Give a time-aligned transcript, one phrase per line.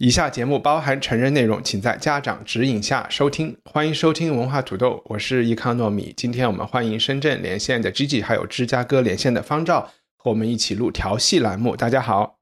[0.00, 3.56] 以下节目包含成人内容，请在家长指引下收听。
[3.64, 6.14] 欢迎收听文化土豆，我是易康糯米。
[6.16, 11.74] 今天我们欢迎深圳连线的 Gigi，还有芝加哥连线的方照，和我们一起录调戏栏目。
[11.74, 12.36] 大家好，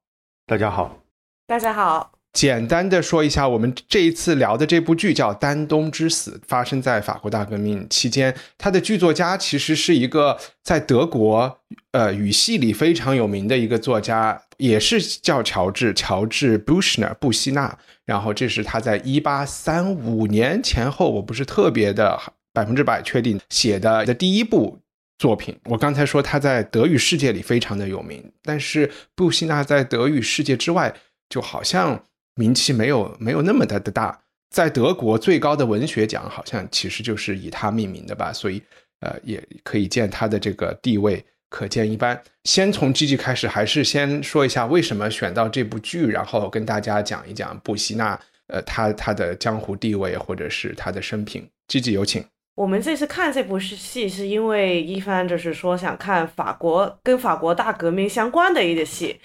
[0.47, 0.98] 大家好。
[1.47, 8.37] 大家好，简单的说一下，我们这一次聊的这部剧叫《丹东之死》，发生在法国大革命期间。
[8.59, 11.61] 它的剧作家其实是一个在德国
[11.93, 17.78] 呃语系里非常有名的一个作家，也是叫乔治乔治布希纳布希纳。
[18.05, 22.20] 然后这是他在一八三五年前后，我不是特别的
[22.53, 24.78] 百分之百确定写的的第一部
[25.19, 25.58] 作品。
[25.64, 30.94] 我刚才说他在德语世界里非常的有名，但是布希纳在德语世界之外。
[31.28, 32.05] 就好像
[32.36, 34.16] 名气没有没有那么的的大，
[34.48, 38.62] 在德国最高的文学奖好像其实就是以他命名的吧，所以
[39.00, 42.22] 呃也可以见他的这个地位可见一斑。
[42.44, 51.48] 先从 G G 开始，还是先说一下为什么选到这部剧，然后跟大家讲一讲布希纳呃他他的江湖地位或者是他的生平。
[51.69, 52.25] G G 有请。
[52.55, 59.20] 我们这次看这部戏是因为一帆就是说想看法国跟法国大革命相关的一个戏，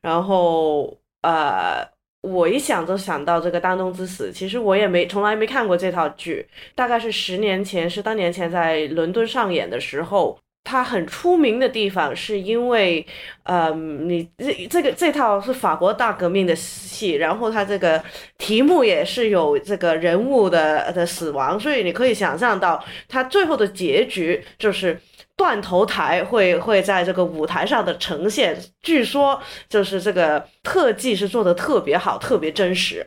[0.00, 0.98] 然后。
[1.22, 1.88] 呃，
[2.22, 13.06] 我一想就想到这个《丹东之死》，其实我也没从来没看过这套剧，大概是十年前，十多年前在伦敦上演的时候，它很出名的地方是因为，
[13.42, 18.02] 呃，你这这个这套是法国大革命的戏，然后它这个
[18.38, 25.00] 题目也是有这个人物的的死亡，所以你可以想象到它最后的结局就是。
[25.34, 33.04] 断头台会会在这个舞台上的呈现，据说就是这个特技是做的特别好，特别真实。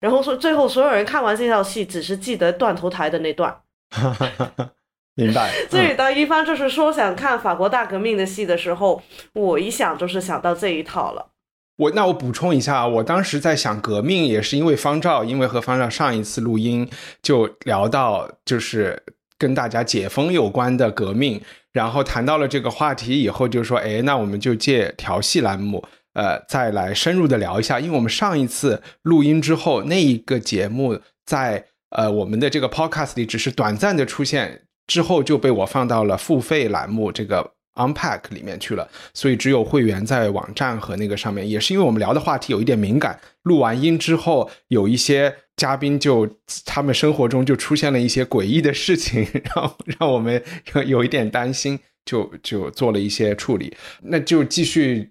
[0.00, 3.54] 然后说最后所有人看完这套戏，只是记得断头台的那段。
[5.16, 5.52] 明白。
[5.68, 11.32] 所以当一方就是说想看法国大革命的戏的时候，我一想就是想到这一套了。
[11.78, 16.88] 我那我补充一下，我当时在想革命也是因为方照，因为和方照上一次录音
[17.20, 19.02] 就聊到就是
[19.36, 21.42] 跟大家解封有关的革命。
[21.72, 25.84] 然后谈到了这个话题以后，就说：“哎，那我们就借调戏栏目，
[26.14, 27.78] 呃，再来深入的聊一下。
[27.78, 38.88] 因为我们上一次录音之后，那一个节目在呃我们的这个 podcast 里只是短暂的出现，之后就被我放到了付费栏目这个 unpack 里面去了。
[39.12, 41.48] 所以只有会员在网站和那个上面。
[41.48, 46.28] 也是因为我们聊的话题有一点敏感，录完音之后，有一些嘉宾就
[46.64, 50.42] 他们生活中就出现了一些诡异的事情，让让我们
[50.74, 53.76] 有有一点担心，就就做了一些处理。
[54.02, 55.10] 那就继续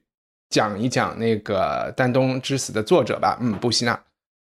[0.49, 3.37] 讲一讲那个《丹东之死》的作者吧。
[3.41, 4.03] 嗯，布希纳。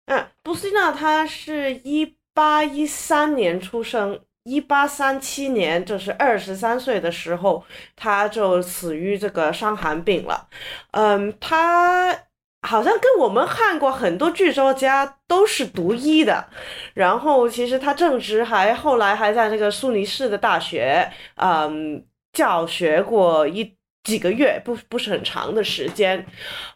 [0.07, 7.65] 嗯，布希纳他是一八一三年出生，一八三七年就是二十三岁的时候，
[7.97, 10.49] 他就死于这个伤寒病了。
[10.93, 12.17] 嗯，他。
[12.65, 16.47] 好像跟我们看过很多剧作家都是读医的，
[16.95, 26.25] 然后其实他正值还后来还在那个苏黎世的大学，嗯，教学过一几个月，不不是很长的时间，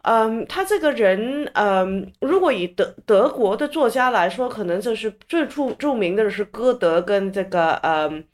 [0.02, 8.24] 嗯，他这个人，嗯，如果以德德国的作家来说，可能就是最著著名的是歌德跟这个，嗯。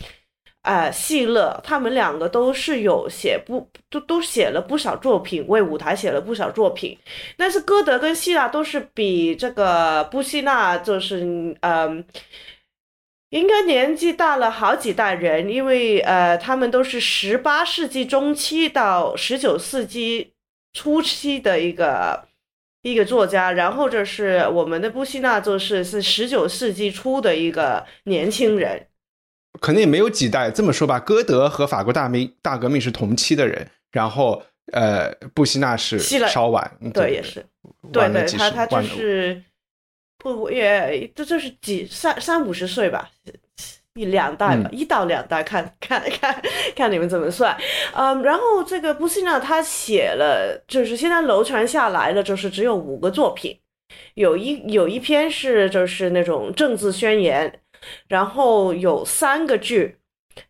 [0.64, 6.96] 呃，希勒他们两个都是有写不都都写了不少作品，为舞台写了不少作品。
[7.36, 12.04] 但是歌德跟希腊都是比这个布希纳就是嗯，
[13.32, 20.34] 应该年纪大了好几代人，因为呃，他们都是十八世纪中期到十九世纪
[20.74, 22.28] 初期的一个
[22.82, 28.88] 一个作家，然后这是我们的布希纳就是是十九世纪初的一个年轻人。
[29.60, 30.50] 可能也没有几代。
[30.50, 34.42] 这么说吧，歌德和法国大明大革命是同期的人，然后
[34.72, 37.46] 呃，布希纳是稍晚，对，也是，
[37.90, 39.42] 对对，他他就是
[40.22, 43.10] 不也这就是几三三五十岁吧，
[43.94, 46.42] 一两代吧，一到两代，看看看
[46.76, 47.56] 看你们怎么算。
[47.94, 53.58] 嗯，然后这个布希纳他写了，就是现在流传下来的，就是只有五个作品，
[54.14, 57.58] 有一有一篇是就是那种政治宣言。
[58.06, 59.96] 然后有三个剧，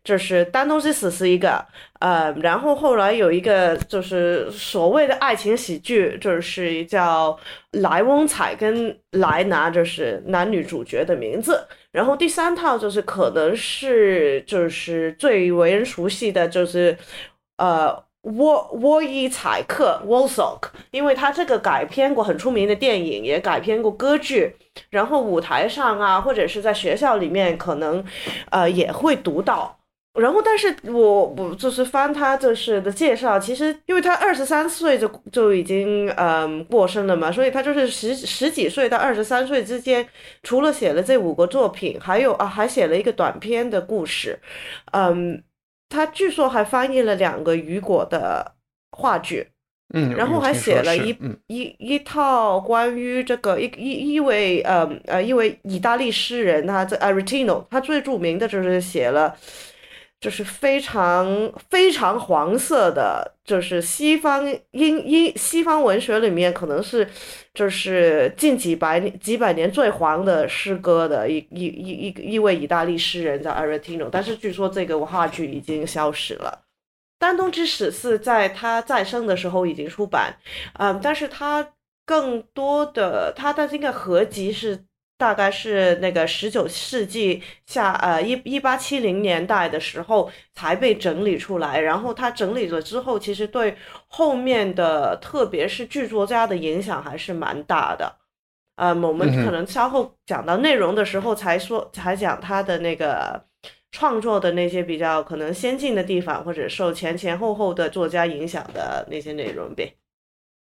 [0.03, 1.65] 就是《丹东西死》是一个，
[1.99, 7.37] 呃，然后后来有一个就是所谓的爱情喜剧，就是叫
[7.71, 11.67] 莱翁采跟莱拿，就是男女主角的名字。
[11.91, 16.97] 然后第三套就是可能是就是最为人熟悉的就是
[17.57, 18.03] 呃。
[18.23, 24.55] 沃沃伊采克 （Wolsock），因为他这个改编过很出名的电影，也改编过歌剧，
[24.91, 28.05] 然后舞台上啊，或者是在学校里面，可能
[28.51, 29.79] 呃也会读到。
[30.13, 40.07] 然后，但是我我就是翻他就是的介绍，其实因为他二十三岁就就已经嗯过身了嘛，所以他就是十十几岁到二十三岁之间，
[40.43, 44.39] 除了写了这五个作品，还有啊还写了一个短篇的故事，
[44.91, 45.43] 嗯。
[45.89, 48.55] 他据说还翻译了两个雨果的
[48.97, 49.49] 话剧，
[49.93, 51.15] 嗯，然后还写了一
[51.47, 59.35] 一一套关于这个一一一位呃呃一位意大利诗人，他在 Aretino，他最著名的就是写了。
[60.23, 67.05] 就是非常非常黄色的，就是西方英英西方文学里面可能是，
[67.53, 76.62] 就是近几百几百年最黄的诗歌的一一一一一位意大利诗人叫 Aretino，但是据说这个话剧已经消失了。
[77.23, 80.35] 丹东之史是在他再生的时候已经出版，
[80.77, 81.65] 嗯，但是他
[82.05, 84.85] 更多的他的这个合集是。
[85.15, 91.79] 大概是那个十九世纪下，呃，一一八七零年代的时候才被整理出来。
[91.79, 93.77] 然后他整理了之后，其实对
[94.07, 98.11] 后面的，特别是剧作家的影响还是蛮大的。
[98.75, 103.41] 呃，我们可能稍后讲到内容的时候才说，才讲他的那个
[103.93, 109.95] 创作的那些比较可能先进的地方，或者受前前后后的作家影响的那些内容呗。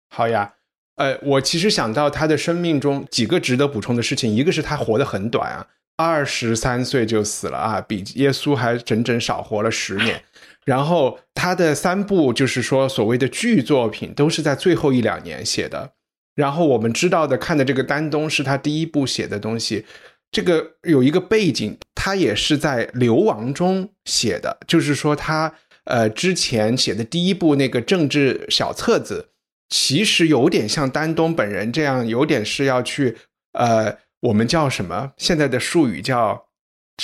[0.09, 0.53] 好呀。
[0.97, 10.23] 呃，我其实想到他的生命中几个值得补充的事情，一个是他活得很短啊，二十三岁就死了啊，比耶稣还整整少活了十年。
[10.65, 15.91] 然后他的三部就是说所谓的剧作品都是在最后一两年写的。
[16.33, 19.85] 然后我们知道的看的这个丹东是他第一部写的东西，
[20.31, 25.53] 这个有一个背景，他也是在流亡中写的，就是说他
[25.85, 29.29] 呃之前写的第一部那个政治小册子。
[29.69, 33.17] 其实有点像丹东本人这样，有点是要去，
[33.51, 35.11] 呃，我们叫什么？
[35.17, 36.47] 现在的术语叫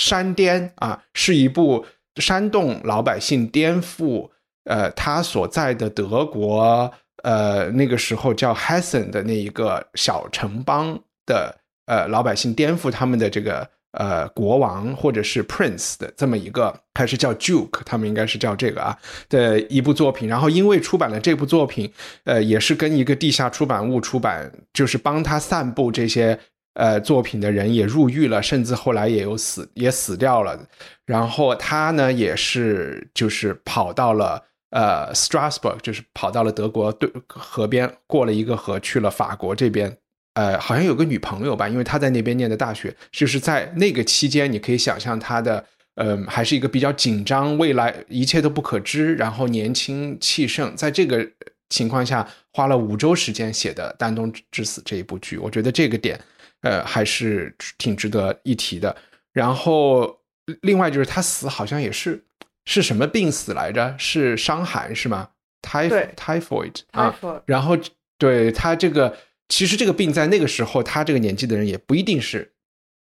[0.00, 1.84] 煽颠啊，是一部
[2.16, 4.30] 煽动老百姓颠覆，
[4.64, 6.90] 呃，他所在的德国，
[7.22, 11.54] 呃，那个时候叫 Hessen 的那一个小城邦的，
[11.86, 13.68] 呃，老百姓颠覆他们的这个。
[13.96, 18.98] 呃，国王或者是 prince 的这么一个，还是叫 duke，他们应该是叫这个啊
[19.28, 20.28] 的一部作品。
[20.28, 21.88] 然后因为出版了这部作品，
[22.24, 26.36] 呃，也是跟一个地下出版物出版，就是帮他散布这些
[26.74, 30.58] 呃作品的人也入狱了，甚至后来也有死也死掉了。
[31.06, 39.96] 然后他呢，也是就是跑到了呃 Strasbourg，就是跑到了德国对河边，过了一个河去了法国这边。
[40.34, 45.64] 呃，好像有个女朋友吧，因为他在那边念的大学，就是在那个期间，你可以想象他的，
[45.94, 51.24] 嗯，还是一个比较紧张，未来一切都不可知，然后年轻气盛，在这个
[51.68, 56.20] 情况下，花了五周时间写的《丹东之死》这一部剧，我觉得这个点，
[56.62, 58.94] 呃，还是挺值得一提的。
[59.32, 60.18] 然后，
[60.62, 62.20] 另外就是他死好像也是
[62.64, 63.94] 是什么病死来着？
[63.96, 65.28] 是伤寒是吗
[65.62, 67.14] ？typhoid 啊，
[67.46, 67.78] 然后
[68.18, 69.16] 对他这个。
[69.48, 72.52] 其实这个病在那个时候，他这个年纪的人也不一定是，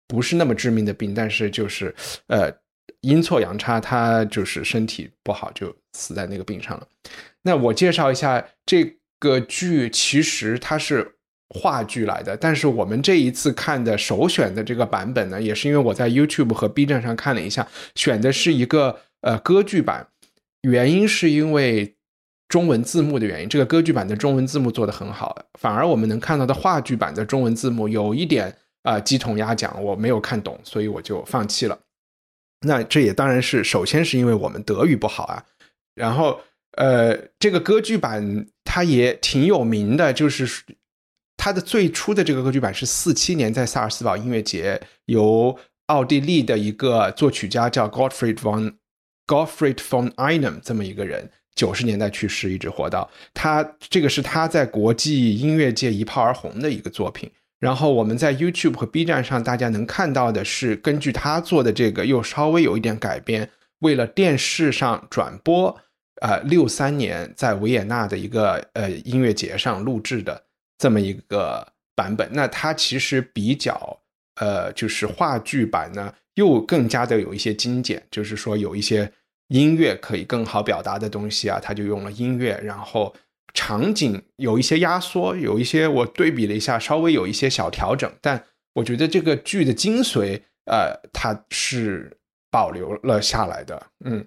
[0.08, 1.94] 不是那么致命的病，但是就是
[2.28, 2.52] 呃
[3.02, 6.88] 阴错阳差，他就是身体不好就死在那个病上了。
[7.44, 11.16] 那我介绍一下这个剧，其实它是
[11.50, 20.08] 话剧来的，但是我们这一次看的首选的这个版本呢，也是因为我在 YouTube 和 B 站上看了一下，选的是一个呃歌剧版，
[20.62, 21.96] 原因是因为。
[22.52, 28.54] 中文字幕的原因，这个歌剧版的中文字幕做得很好，反而我们能看到的话剧版的中文字幕有一点
[28.84, 31.80] 啊鸡同鸭讲，我没有看懂，所以我就放弃了。
[32.68, 35.46] 那这也当然是首先是因为我们德语不好啊，
[35.96, 36.42] 然后
[36.76, 40.62] 呃，这个歌剧版它也挺有名的，就是
[41.38, 48.74] 它的最初的这个歌剧版是四七年在萨尔斯堡音乐节由奥地利的一个作曲家叫 Gottfried von
[49.26, 51.32] Gottfried von Einem 这么一个人。
[51.56, 57.30] 九十年代去世，一直活到他这个是他在国际音乐界一炮而红的一个作品。
[57.60, 63.48] 然后我们在 YouTube 和 B 站上，大家能看到的是根据他做的这个，又稍微有一点改编，
[63.82, 65.80] 为了电视上转播，
[66.22, 70.44] 呃，六三年在维也纳的一个呃音乐节上录制的
[70.80, 72.28] 这么一个版本。
[72.32, 74.00] 那它其实比较
[74.38, 79.12] 呃，就是话剧版呢，又更加的有一些精简，就是说有一些
[79.52, 83.14] 音乐可以更好表达的东西啊，他就用了音乐，然后
[83.54, 88.42] 场景有一些压缩，有一些我对比了一下，稍微有一些小调整，但
[88.76, 92.18] 我觉得这个剧的精髓，呃，它是
[92.50, 93.88] 保留了下来的。
[94.06, 94.26] 嗯，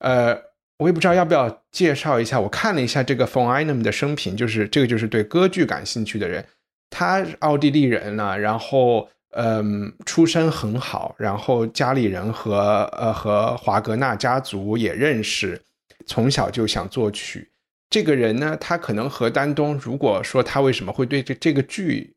[0.00, 0.36] 呃，
[0.78, 6.44] 我也不知道要不要介绍一下，我看了一下这个 von Einem 的生平，就是这个就是对歌剧感兴趣的人，
[6.90, 9.08] 他奥地利人呢，然后。
[9.38, 15.60] 嗯，出身很好，然后家里人和呃和华格纳家族也认识，
[16.06, 17.50] 从小就想作曲。
[17.90, 22.14] 这个人呢，他可能和丹东，如果说他为什么会对这这个剧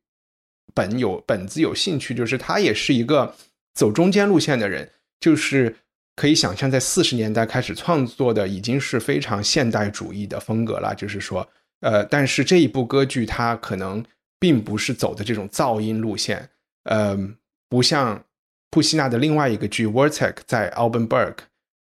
[0.74, 3.36] 本有本子有兴趣，就是他也是一个
[3.74, 5.76] 走中间路线的人，就是
[6.16, 10.96] 可以想象在四十年代开始创作的已经是非常现代主义的风格了。
[10.96, 11.46] 就是说，
[11.82, 14.02] 呃，但是这一部歌剧它可能
[14.40, 16.50] 并不是走的这种噪音路线。
[16.84, 17.36] 嗯，
[17.68, 18.24] 不像
[18.70, 21.36] 布希纳的另外一个剧《Vortex》在 Albenberg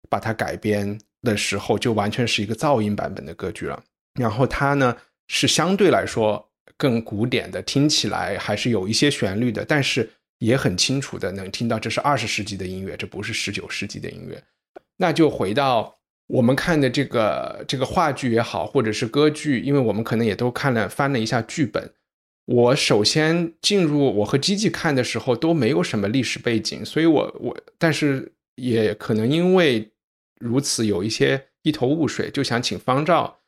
[0.08, 3.82] 把它改编的时候，就完全是一个噪音版本的歌剧了。
[4.18, 4.96] 然后它呢
[5.28, 10.08] 是相对来说更古典的，听起来还是有一些旋律的，但是
[10.38, 14.42] 也很清楚的能听到这是二十世纪的音乐，这不是十九世纪的音乐。
[14.96, 15.96] 那就回到
[16.28, 21.92] 我们看的这个这个话剧也好，或者是歌剧，因为我们可能也都看了翻了一下剧本。
[22.46, 29.90] 我首先进入我和基基看的时候都没有什么历史背景，所以我我但是也可能因为
[30.38, 33.38] 如此有一些一头雾水，就想请方照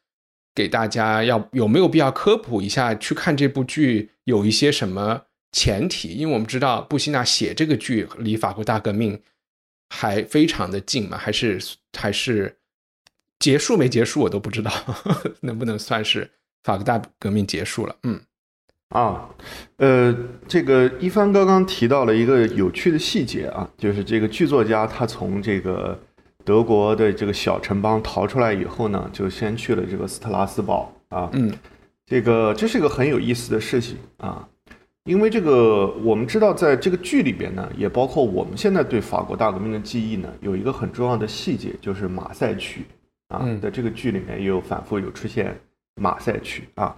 [0.55, 9.21] 给大家要有没有必要科普一下去看这部剧有一些什么前提，因为我们知道布希纳写这个剧离法国大革命
[9.91, 11.61] 还非常的近嘛，还是
[11.99, 12.57] 还是
[13.39, 14.73] 结束没结束我都不知道
[15.43, 16.31] 能不能算是
[16.63, 18.19] 法国大革命结束了，嗯。
[18.91, 19.29] 啊，
[19.79, 20.17] 呃，
[20.47, 25.99] 这个一帆刚刚提到了一个有趣的细节啊，就是这个剧作家他从这个
[26.45, 31.53] 德国的这个小城邦逃出来以后呢，就先去了这个斯特拉斯堡啊，嗯，
[32.07, 34.49] 这个这是一个很有意思的事情啊，
[35.05, 42.85] 因为这个我们知道在这个剧里边呢，也包括我们现在对法国大革命的记忆呢，有一个很重要的细节，就是马赛曲
[43.29, 45.59] 啊，在这个剧里面也有反复有出现
[46.01, 46.95] 马赛曲啊。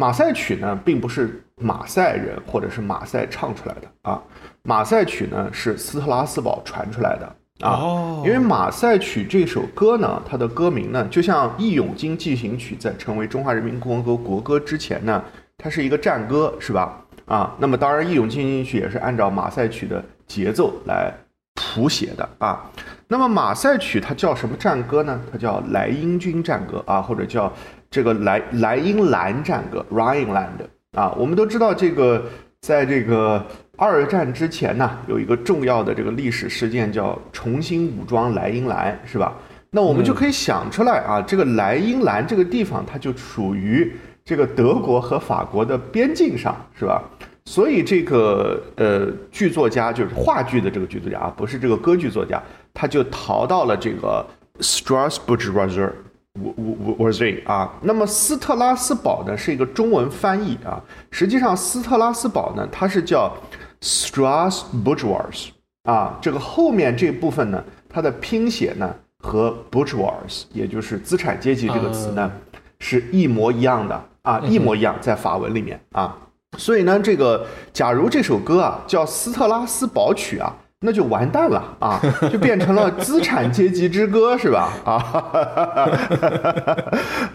[0.00, 4.22] 马赛曲呢，并不是马赛人或者是马赛唱出来的啊，
[4.62, 7.36] 马赛曲呢是斯特拉斯堡传出来的
[7.68, 15.22] 啊，因为马赛曲这首歌呢，它的歌名呢，就像《义勇军进行曲》在成为中华人民共和国国歌之前呢，
[15.58, 17.04] 它是一个战歌，是吧？
[17.26, 21.12] 啊，那么当然，《义勇军进行曲》也是按照马赛曲的节奏来
[21.54, 22.64] 谱写的啊。
[23.06, 25.20] 那么马赛曲它叫什么战歌呢？
[25.30, 27.52] 它叫莱茵军战歌啊，或者叫。
[27.90, 30.60] 这个莱莱茵兰战歌 （Rhineland）
[30.92, 32.24] 啊，我们都知道，这个
[32.60, 33.44] 在这个
[33.76, 39.34] 二战之前呢，有一个重要的这个历史事件叫重新武装莱茵兰，是吧？
[39.70, 43.92] 那我们就可以想出来啊，这个莱茵兰这个地方，它就处于
[44.24, 47.02] 这个德国和法国的边境上，是吧？
[47.46, 52.40] 所以这个呃剧作家就是话剧的这个剧作家啊，不是这个歌剧作家，
[52.72, 54.24] 他就逃到了这个
[54.60, 55.90] Strasbourg。
[56.38, 63.32] 我我我我是啊，那么斯特拉斯堡呢是一个中文翻译啊，实际上斯特拉斯堡呢它是叫
[63.80, 65.48] Strasbourgeois
[65.84, 72.30] 啊，这个后面这部分呢它的拼写呢和 bourgeois 也就是资产阶级这个词呢
[72.78, 74.04] 是一模一样的。
[74.22, 76.14] 啊，一模一样在法文里面啊，
[76.58, 80.54] 所以呢这个假如这首歌啊叫斯特拉斯堡曲啊。
[80.82, 82.00] 那就完蛋了啊，
[82.32, 84.72] 就变成了 资产阶级之歌，是吧？
[84.84, 84.94] 啊，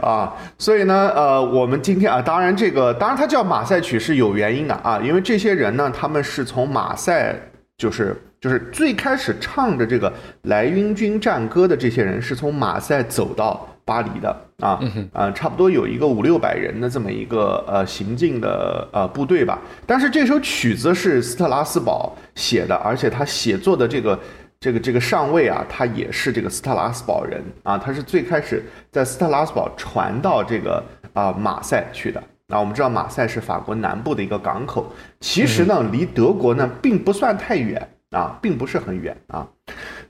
[0.02, 7.36] 啊，所以呢，呃，我们今天啊，当然这个，当然它叫马赛曲是有原因的啊，因为这些人呢，他们是从马赛，
[7.78, 10.12] 就是就是最开始唱着这个
[10.44, 13.68] 莱茵军战歌的这些人，是从马赛走到。
[13.88, 14.80] 巴黎的啊，
[15.12, 19.60] 啊，差不多有一个五六百人的这么一个呃行进的呃部队吧。
[19.86, 24.18] 但是这首曲子是斯特拉斯堡写的，而且他写作的这个
[24.60, 30.82] 这个这个上尉啊，他也是这个斯特拉斯堡人啊，他是最开始在斯特拉斯堡传到这个
[31.14, 32.24] 啊马赛去的。
[32.48, 39.46] 那我们知道马赛是法国南部的一个港口，其实呢离德国呢并不算太远啊，并不是很远啊。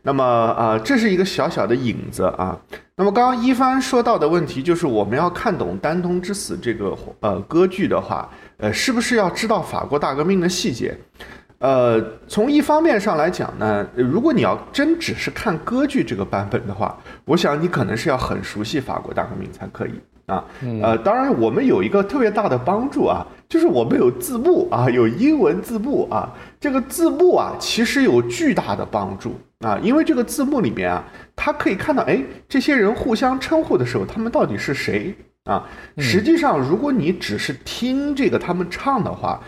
[0.03, 2.59] 那么啊，这是一个小小的影子啊。
[2.97, 10.97] 那么刚刚一帆说到的问题，就是我们要看懂《丹东之死》这个呃歌剧的话，呃，是不是要知道法国大革命的细节？
[11.59, 19.91] 呃，从一方面上来讲呢，如果你要真只是看歌剧这个版本的话，我想你可能是要很熟悉法国大革命才可以
[20.27, 20.41] 啊。
[20.81, 23.27] 呃，当然我们有一个特别大的帮助啊。
[23.47, 26.27] 就是我们有字幕啊，有英文字幕啊，
[26.59, 31.03] 这个字幕啊，其实有巨大的帮助啊，因为这个字幕里面啊，
[31.35, 35.67] 他可以看到，哎，这些人互相称呼的时候，他们到底是谁啊？
[35.97, 39.39] 实际上，如果你只是听这个他们唱的话，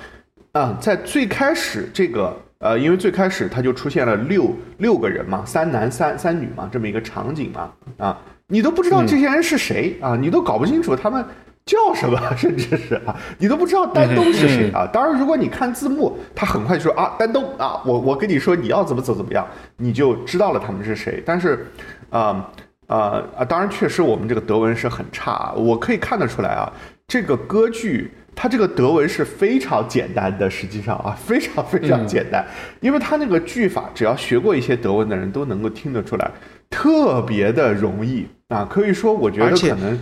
[0.53, 2.35] 啊，在最开始这个。
[2.59, 11.23] 呃，因为最开始他就出现了六六个人嘛，三男三三女嘛，这么一个场景嘛，啊，你都不知道这些人是谁啊，你都搞不清楚他们
[11.67, 14.89] 叫什么，甚至是啊，你都不知道丹东是谁啊。
[14.91, 19.45] 当然，如果你看字幕，他很快就说啊，丹东啊，我我跟你说你要怎么走怎么样，
[19.77, 21.21] 你就知道了他们是谁。
[21.25, 21.67] 但是，
[22.09, 22.51] 啊
[22.87, 26.71] 啊啊，当然确实我们这个德文是很差，我可以看得出来啊，
[27.07, 28.11] 这个歌剧。
[28.39, 32.45] 它这个德文是非常简单的，实际上啊， 非常非常简单，
[32.81, 36.31] 因为它那个句法，只要学过一些德文的人都能够听得出来，
[36.69, 39.99] 特别的容易啊，可以说，我觉得可能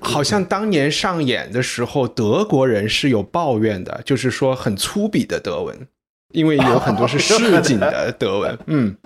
[0.00, 5.86] 好像当年上演的时候，德国人是有抱怨的，就是说很粗鄙的德文，
[6.32, 8.96] 因为有很多是市井的德文， 嗯，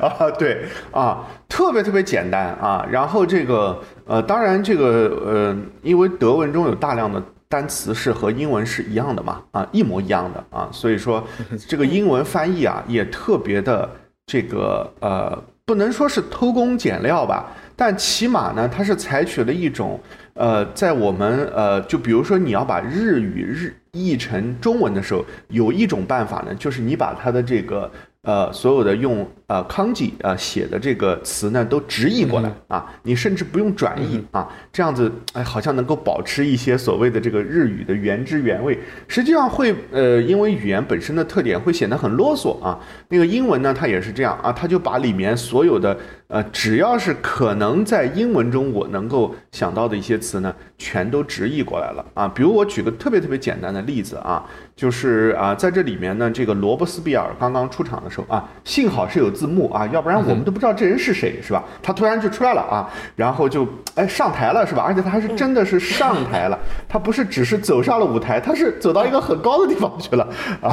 [0.00, 7.22] 啊，对啊，特别特别简单啊，然后这个呃，当然这个呃，因为德文中有大量的。
[7.50, 9.40] 单词是和英文是一样的嘛？
[9.52, 11.26] 啊，一模一样的啊，所以说
[11.66, 13.88] 这个英文翻译啊也特别的
[14.26, 17.46] 这个呃，不能说是偷工减料吧，
[17.78, 20.00] 但起码呢，它是采取了一种
[20.34, 27.88] 呃，在我们呃，就比如说你要把日语日译成中文的时候，有一种办法呢，就是你把它的这个。
[28.22, 38.76] 呃，所有的用呃康吉呃写的这个词呢，都直译过来啊，你甚至不用转译啊，这样子哎，好像能够保持一些所谓的这个日语的原汁原味。
[39.06, 42.78] 实际上会呃，因为语言本身的特点会显得很啰嗦啊。
[43.08, 45.96] 那个英文呢，它也是这样啊，它就把里面所有的
[46.28, 52.28] 呃，只要是可能在英文中我能够想到的一些词呢，全都直译过来了啊。
[52.28, 54.44] 比如我举个特别特别简单的例子啊。
[54.76, 61.64] 就是啊，在这里面呢，这个罗伯斯比尔刚刚出场的时候啊，幸好是有字幕啊，要不然我们都不知道这人是谁，是吧？
[61.82, 63.66] 他突然就出来了啊，然后就
[63.96, 64.84] 哎上台了，是吧？
[64.86, 66.56] 而且他还是真的是上台了，
[66.88, 70.22] 他不是只是走上了舞台，他是走到一个很高的地方去了
[70.62, 70.70] 啊，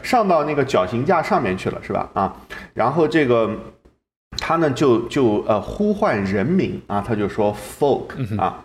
[0.00, 2.08] 上到那个绞刑架上面去了，是吧？
[2.14, 2.36] 啊，
[2.72, 3.50] 然后这个
[4.46, 8.62] 他呢就就呃呼唤人名啊，他就说 folk 啊，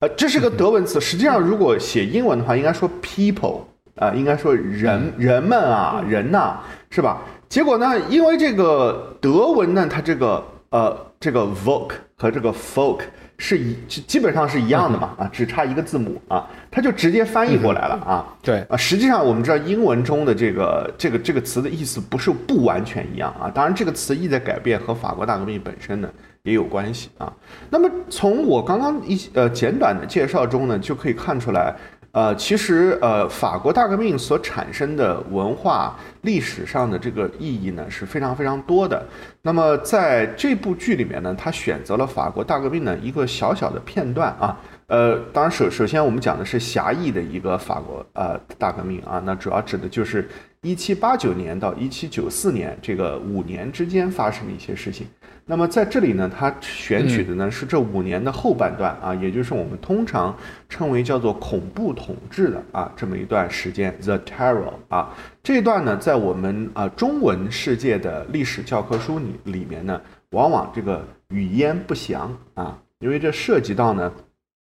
[0.00, 3.60] 呃，这是个德文词，实际上如果写英文的话，应该说 people。
[3.96, 6.56] 啊，应该说人人们啊，人呐，
[6.88, 7.20] 是吧？
[7.48, 13.00] 结果呢，因为这个德文呢，它这个呃，这个 voc 和这个 folk
[13.44, 18.24] 是一基本上是一样的嘛，啊，只差一个字母啊，它就直接翻译过来了啊。
[18.40, 26.08] 对啊，实际上我们知道英文中的这个这个这个词的意思不是不完全一样啊，当然这个词意在改变和法国大革命本身呢
[26.44, 27.32] 也有关系啊。
[27.68, 31.74] 那么从我刚刚一呃简短的介绍中呢，就可以看出来。
[32.12, 39.02] 呃，其实呃，法国大革命所产生的文化历史上的这个意义呢是非常非常多的。
[39.40, 44.60] 那么在这部剧里面呢，他选择了法国大革命的一个小小的片段啊。
[44.88, 50.28] 呃，当然首首先我们讲的是狭义的一个法国呃大革命啊，那主要指的就是
[50.60, 55.06] 一七八九年到一七九四年这个五年之间发生的一些事情。
[55.44, 60.34] 那么在这里呢，他选取的呢是这五年的后半段啊，也就是我们通常
[60.68, 70.00] 称为叫做恐怖统治的啊这么一段时间，The Terror 啊这段呢，在我们啊中文世界的历史教科书里里面呢，
[70.30, 74.12] 往往这个语焉不详啊，因为这涉及到呢，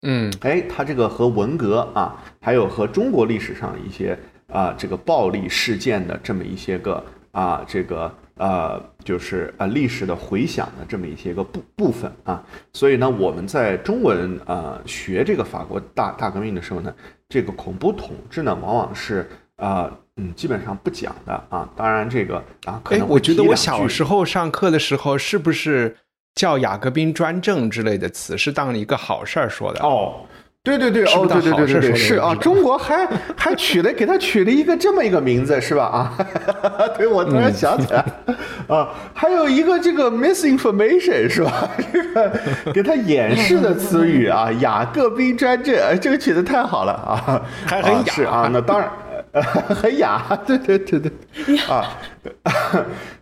[0.00, 4.18] 嗯，哎，它这个和文革啊，还有和中国历史上一些
[4.50, 8.12] 啊这个暴力事件的这么一些个啊这个。
[8.36, 12.42] 呃，就是呃历史的回响的这么一些个部部分啊，
[12.72, 16.94] 所以呢，我们在中文呃学这个法国大大革命的时候呢，
[17.28, 21.68] 这个恐怖统治呢，往往是呃嗯基本上不讲的啊。
[21.76, 25.96] 当然这个啊，可能我觉得我小时候上课的时候，是不是
[26.34, 30.24] 叫雅各宾专政之类的词，是当一个好事儿说的哦。
[30.64, 33.04] 对对对，哦，对对对对对，是啊，中国还
[33.36, 35.84] 还取了给他取了一个这么一个名字，是吧？
[35.84, 36.16] 啊，
[36.96, 38.04] 对，我突然想起来，
[38.68, 41.68] 啊，还有一个这个 misinformation 是吧？
[41.92, 42.32] 这个
[42.72, 47.92] 给他掩饰的词语啊，雅各宾专政，这个取的太好了啊，还很
[48.24, 48.88] 雅啊，那当然。
[49.80, 51.88] 很雅， 对对对对，啊，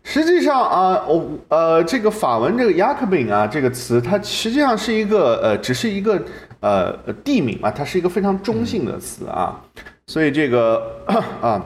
[0.03, 6.21] 实际上啊，我呃，这个法文这个雅克宾啊这个词，它实际上是一个呃，只是一个
[6.61, 6.93] 呃
[7.25, 9.61] 地名嘛，它是一个非常中性的词啊，
[10.07, 10.83] 所以这个
[11.41, 11.65] 啊，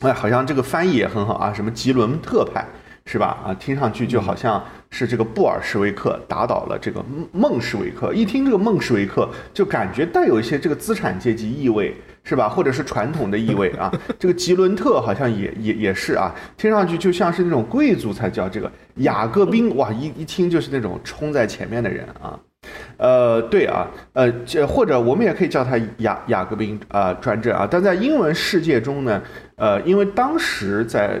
[0.00, 2.66] 哎，好像这个翻译也很好啊，什么吉伦特派
[3.04, 3.38] 是吧？
[3.44, 11.94] 啊，听上去就好像是这个布尔什维克打倒了这个孟什维克，一听这个孟什维克，就感觉带有一些这个资产阶级意味。
[12.22, 12.46] 是吧？
[12.46, 13.90] 或者是传统的意味啊。
[14.18, 22.38] 这个吉伦特好像也也也是啊，听上去就像是那种贵族才叫这个雅各宾，哇，一一听就是那种冲在前面的人啊。
[23.00, 27.66] 呃，对啊，呃，这或者我们也可以叫它雅雅各宾啊专政啊。
[27.68, 29.22] 但在英文世界中呢，
[29.56, 31.20] 呃，因为当时在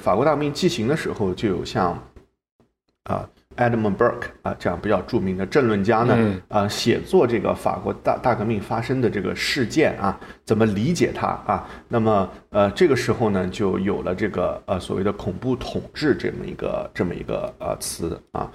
[0.00, 1.96] 法国大革命进行的时候，就有像
[3.04, 3.28] 啊。
[3.58, 11.68] Edmund Burke 啊，这样比较著名的政论家呢，啊，写作这个法国大大革命发生的这个事件啊，怎么理解它啊？
[11.88, 18.48] 那么，呃，这个时候呢，就有了这个呃所谓的恐怖统治这么一个这么一个呃词啊，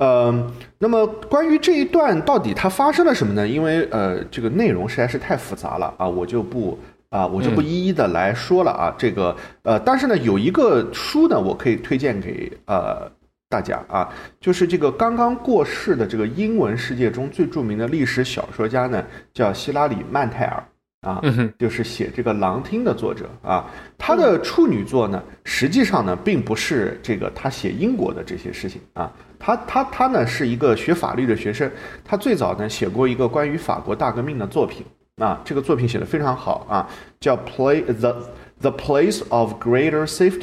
[0.00, 3.46] 呃，那么关于这一段到底它发生了什么呢？
[3.46, 6.76] 因为呃这个内容实在是太复杂了啊，我就不
[7.10, 13.08] 啊我就不一一的来说了啊，这个呃，但是呢，有一个书呢，我可以推荐给呃。
[13.52, 14.08] 大家啊，
[14.40, 20.62] 就是这个刚刚过世的这个英文世界中最著名的历史小说家呢，叫希拉里曼泰尔
[21.00, 21.20] 啊，
[21.58, 23.68] 就是写这个《狼厅》的作者啊。
[23.98, 29.12] 他的处女作呢，实际上呢，并不是这个他写英国的这些事情啊。
[29.40, 31.68] 他他他呢，是一个学法律的学生，
[32.04, 34.84] 他最早呢写过一个关于法国大革命的作品
[35.16, 36.86] 啊，这个作品写的非常好啊，
[37.18, 38.14] 叫《Play the
[38.60, 40.38] the Place of Greater Safety》。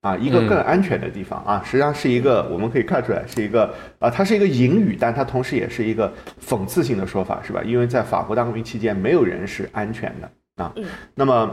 [0.00, 7.60] 啊，一个更安全的地方啊，实际上是一个我们可以看出来是一个啊，它是一个隐语，但它同时也是一个讽刺性的说法，是吧？
[7.64, 10.72] 因为在法国大革命期间，没有人是安全的啊。
[11.16, 11.50] 那么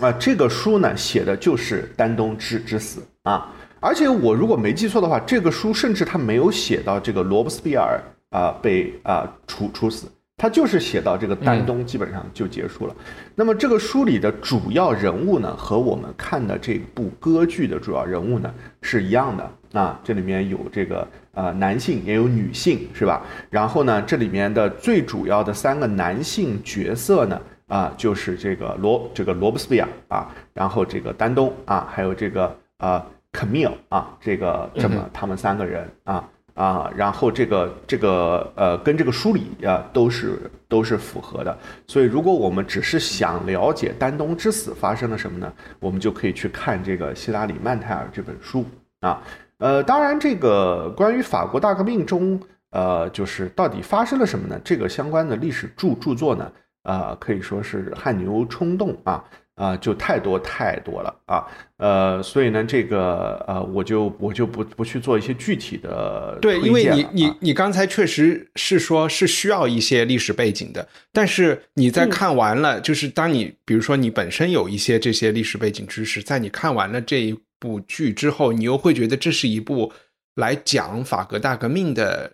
[0.00, 3.52] 啊，这个书呢，写的就是丹东之之死啊。
[3.82, 10.06] 而且我如果没记错的话，这个书甚至他没有写到这个罗伯斯庇尔啊被啊处处死。
[10.36, 12.96] 他就是写到这个丹东，基本上就结束了。
[13.34, 20.00] 那么这个书里的主要人物呢，和我们看的这部歌剧的主要人物呢是一样的啊。
[20.02, 23.22] 这里面有这个呃男性，也有女性，是吧？
[23.50, 33.00] 然后呢，这里面的最主要的三个男性角色呢，啊，就是这个罗这个罗伯斯庇尔啊，然后这个丹东啊，还有这个呃
[33.32, 36.28] 卡米尔啊，这个这么他们三个人啊。
[36.54, 48.66] 啊，然后这个这个呃，跟这个书里啊都是都是符合的，所以如果我们只是想了解丹东之死发生了什么呢，我们就可以去看这个希拉里曼泰尔这本书
[49.00, 49.22] 啊。
[49.60, 54.60] 呃，当然这个关于法国大革命中呃，就是到底发生了什么呢？
[54.62, 59.24] 这个相关的历史著著作呢，呃，可以说是汗牛充栋啊。
[59.54, 79.92] 啊，就太多太多了啊，呃，所以呢，这个呃，我就我就不不去做一些具体的对，因为你你你刚才确实是说是需要一些历史背景的，但是你在看完了，就是当你比如说你本身有一些这些历史背景知识，在你看完了这一部剧之后，你又会觉得这是一部
[80.36, 82.32] 来讲法国大革命的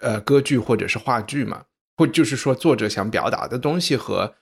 [0.00, 1.62] 呃歌剧或者是话剧嘛，
[1.96, 4.34] 或就是说作者想表达的东西和。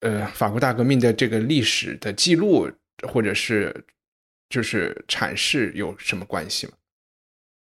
[0.00, 2.70] 呃，法国大革命的这个历史的记录，
[3.06, 3.84] 或者是
[4.48, 6.72] 就是阐释有什么关系吗？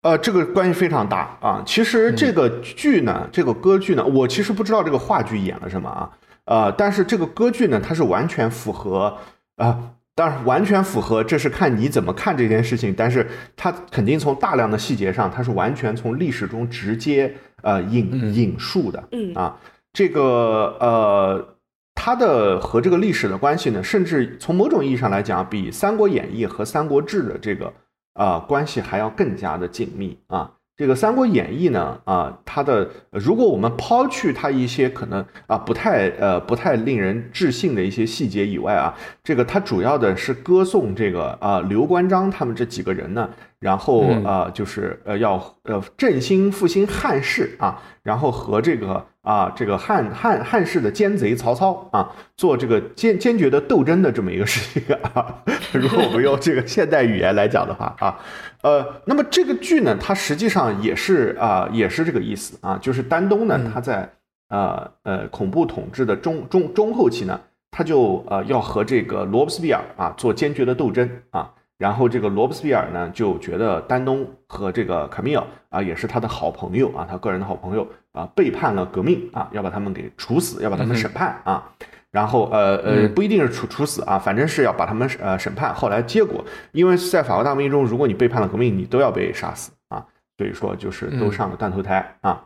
[0.03, 1.63] 呃，这个关系非常大啊。
[1.67, 6.11] 其实这个剧呢，这个歌剧呢，我其实不知道这个话剧演了什么啊。
[6.45, 9.17] 呃，但是这个歌剧呢，它是完全符合
[9.57, 12.95] 啊，当然完全符合，这是看你怎么看这件事情。
[12.95, 19.09] 但是它肯定从大量的细节上，它是完全从历史中直接呃引引述的。
[19.13, 19.59] 嗯啊，
[19.95, 21.57] 这个呃。
[21.95, 27.71] 它的和这个历史的关系呢，甚至从某种意义上来讲，比《三国演义》和《三国志》的这个
[28.15, 30.51] 啊关系还要更加的紧密啊。
[30.79, 49.05] 这个《三国演义》呢，啊，它的如果我们抛去它一些可能啊不太呃不太令人置信的一些细节以外啊，这个它主要的是歌颂这个啊刘关张他们这几个人呢，然后啊就是呃要呃振兴复兴汉室啊，然后和这个。
[49.23, 55.43] 啊，这个汉汉汉室的奸贼曹操啊，做这个坚坚决的斗争的这么一个事情啊。
[55.73, 58.19] 如果我们用这个现代语言来讲的话啊，
[58.63, 64.11] 呃，那么这个剧呢，它实际上也是啊，也是这个意思啊，就是丹东呢，他在
[64.49, 67.39] 呃呃恐怖统治的中中中后期呢，
[67.71, 71.53] 他就呃要和这个罗伯斯庇尔啊做坚决的斗争啊。
[71.81, 81.73] 然后这个罗伯斯庇尔呢，就觉得丹东和这个卡米尔啊，也是他的好朋友啊，他个人的好朋友啊，背叛了革命啊，要把他们给处死，要把他们审判啊。
[82.11, 85.75] 然后呃呃，不一定是处处死啊，反正是要把他们呃审判。
[85.75, 90.05] 后来结果，因为在法国大革命中，如果你背叛了革命，你都要被杀死啊，
[90.37, 92.45] 所以说就是都上了断头台啊。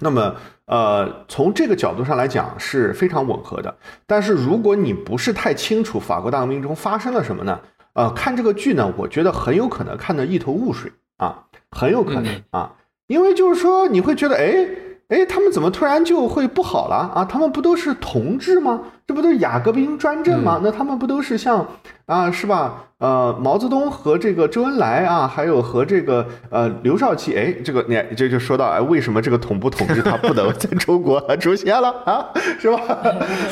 [0.00, 3.74] 那么呃，从这个角度上来讲是非常吻合的。
[4.06, 7.58] 但是如果你不是太清楚法国大革命中发生了什么呢？
[7.96, 12.74] 呃，看这个剧呢，我觉得很有可能看得一头雾水啊，很有可能啊，
[13.06, 14.68] 因为就是说你会觉得，哎，
[15.08, 17.24] 哎，他们怎么突然就会不好了啊？
[17.24, 18.82] 他们不都是同志吗？
[19.06, 20.60] 这不都是雅各宾专政吗？
[20.62, 21.66] 那他们不都是像
[22.06, 22.82] 啊，是吧？
[22.98, 32.24] 呃，毛泽东和这个周恩来啊，还有和这个呃刘少奇，哎，这个你这就说到哎，为什么这个统不统治他不能 在中国出现了啊？
[32.58, 32.78] 是吧？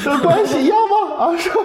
[0.02, 1.26] 这关系一样吗？
[1.26, 1.56] 啊，是吧？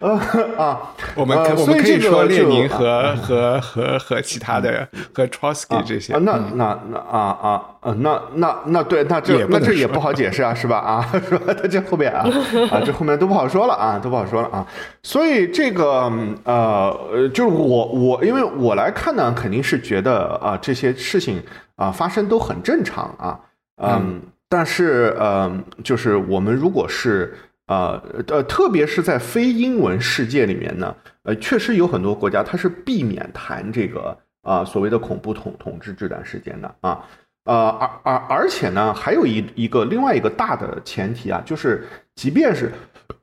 [0.00, 0.20] 呃
[0.56, 0.80] 啊，
[1.14, 6.14] 我们我们可以说列宁和和和和其他的和 Trotsky 这些。
[6.14, 10.76] 那那那啊啊啊，那那那对，那这那这也不好解释啊，是吧？
[10.78, 11.54] 啊， 是吧？
[11.54, 12.26] 他这后面啊
[12.72, 14.66] 啊，这后面都不好说了啊，都不好说了啊。
[15.04, 16.10] 所以这个
[16.44, 17.28] 呃。
[17.34, 21.42] 就是我我因为我来看呢，肯定是觉得啊这些事情
[21.76, 23.40] 啊发生都很正常啊，
[23.76, 25.50] 嗯，但是呃
[25.82, 27.34] 就是我们如果是
[27.66, 37.04] 呃呃特别是在非英文世界里面呢，呃确实有很多国家它是避免谈这个啊所谓的恐怖统统治这段时间的啊，
[37.44, 42.72] 呃而而而且呢还有一一个另外一个大的前提啊，就是即便是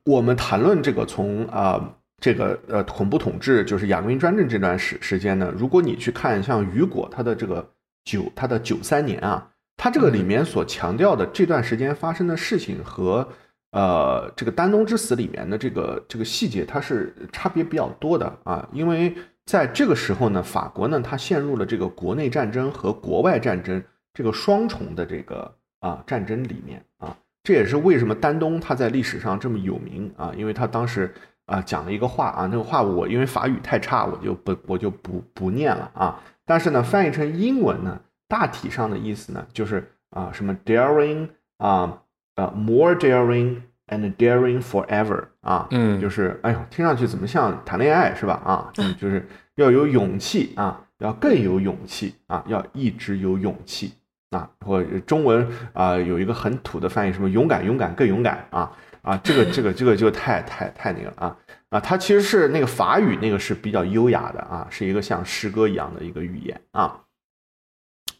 [0.04, 1.80] 我们谈论这个从啊。
[2.18, 7.70] 这个呃，恐怖统治就是雅各宾专政这段时时间呢，如果你去看像雨果他的这个
[8.04, 13.28] 九他的九三年啊，他这个里面所强调的这段时间发生的事情和
[13.72, 23.82] 呃这个丹东之死里面的这个这个细节，它是差别比较多的啊，因为在这个时候呢，法国呢它陷入了这个国内战争和国外战争
[24.14, 31.12] 这个双重的这个啊战争里面啊，这也是为什么丹东他在历史上这么有名啊，因为他当时。
[31.46, 36.20] 啊，讲了一个话啊，那个话我因为法语太差，我就不我就不不念了啊。
[36.44, 41.28] 但是呢，翻译成英文呢，大体上的意思呢，就是啊，什么 daring
[41.58, 42.02] 啊，
[42.34, 43.56] 呃，more daring
[43.88, 48.34] and daring forever 啊，嗯，就是哎呦，听上去怎么像谈恋爱是吧？
[48.44, 53.92] 啊，就是要有勇气啊，要更有勇气啊，要一直有勇气
[54.30, 54.50] 啊。
[54.64, 58.72] 或中文啊，有一个很土的翻译，什么勇敢，勇敢，更勇敢啊。
[59.06, 61.36] 啊，这个这个这个就太太太那个了啊
[61.68, 61.78] 啊！
[61.78, 67.02] 它其实是那个法语，那个是比较优雅的啊，是一个像诗歌一样的一个语言啊。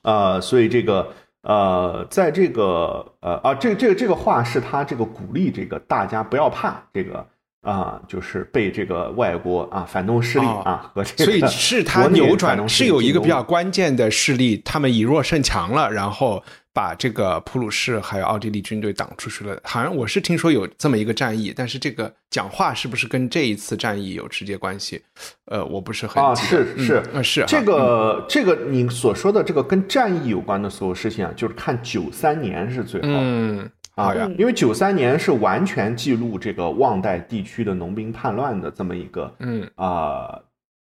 [0.03, 7.27] 呃，所以这个呃，在这个呃啊，这这个这个话是他这个鼓励这个大家不要怕这个
[7.63, 16.45] 啊，就是被这个外国啊反动势力啊和这个，所以是他扭转，是有一个比较关键的势力，他们以弱胜强了，然后。
[16.77, 25.03] 把这个普鲁士还有奥地利军队挡出去了，好像我是听说有这么一个战役，但是这个讲话是不是跟这一次战役有直接关系？
[25.47, 40.39] 呃，我不是很啊，是是呃是这个这个你所说的这个跟战役有关的所有事情啊，就是看九三年是最好嗯啊，因为九三年是完全记录这个旺代地区的农兵叛乱的这么一个嗯啊，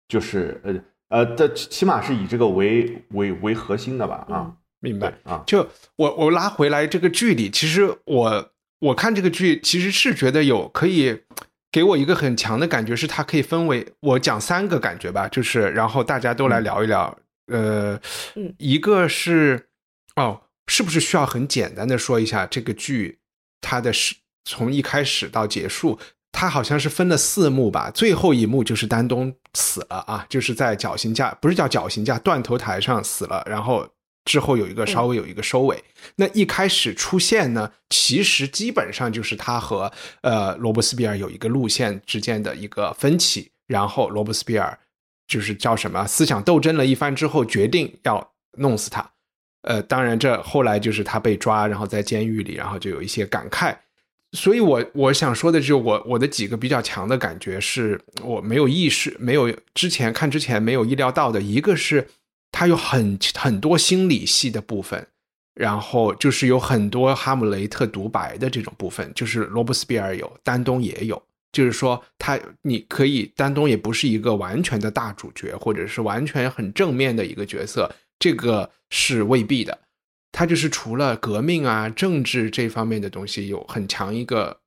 [0.08, 0.74] 就是呃
[1.10, 4.56] 呃的起码是以这个为为为核心的吧啊。
[4.82, 11.22] 明白啊，就我我拉回来这个剧里，其实我我看这个剧，其实是觉得有可以
[11.72, 17.16] 给我一个很强的感觉，是它可以分为我讲三个感觉吧，就是然后大家都来聊一聊，
[17.54, 18.00] 呃，
[18.58, 19.68] 一个是
[20.16, 23.20] 哦，是不是需要很简单的说一下这个剧
[23.62, 24.16] 它的是
[24.46, 26.00] 从一开始到结束，
[26.32, 33.88] 它好像是分了四幕吧，最后一幕就是丹东死了啊，就是在绞刑架不是叫绞刑架断头台上死了，然后。
[34.32, 35.84] 之后有一个稍微有一个收尾，
[36.16, 39.92] 那一开始出现呢，其实基本上就是他和
[40.22, 44.80] 呃罗伯斯庇尔有一个路线之间的一个分歧，然后罗伯斯庇尔
[45.28, 49.12] 就是叫什么思想斗争了一番之后，决定要弄死他。
[49.64, 53.76] 呃，当然这后来就是他被抓，然后在监狱里，然后就有一些感慨。
[54.32, 62.08] 所以我我想说的就是我我的几个比较强的感觉是我没有意识，没有之前看之前没有意料到的一个是。
[62.52, 65.08] 它有很很多心理戏的部分，
[65.54, 71.22] 然后就是有很多哈姆雷特独白的这种部分，就是罗伯斯比尔有，丹东也有。
[71.52, 79.78] 就是说，他你可以，丹东也不是一个完全的大主角，或者是完全很正面的一个角色，这个是未必的。
[80.32, 84.62] 他就是除了革命啊、政治这方面的东西，有很强一个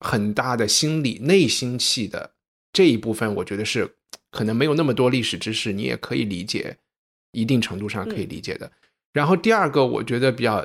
[0.00, 2.32] 很大的心理内心戏的
[2.70, 3.96] 这一部分，我觉得是
[4.30, 6.76] 可能没有那么多历史知识，你也可以理解。
[7.36, 8.70] 一定程度上可以理解的。
[9.12, 10.64] 然后第二个，我觉得比较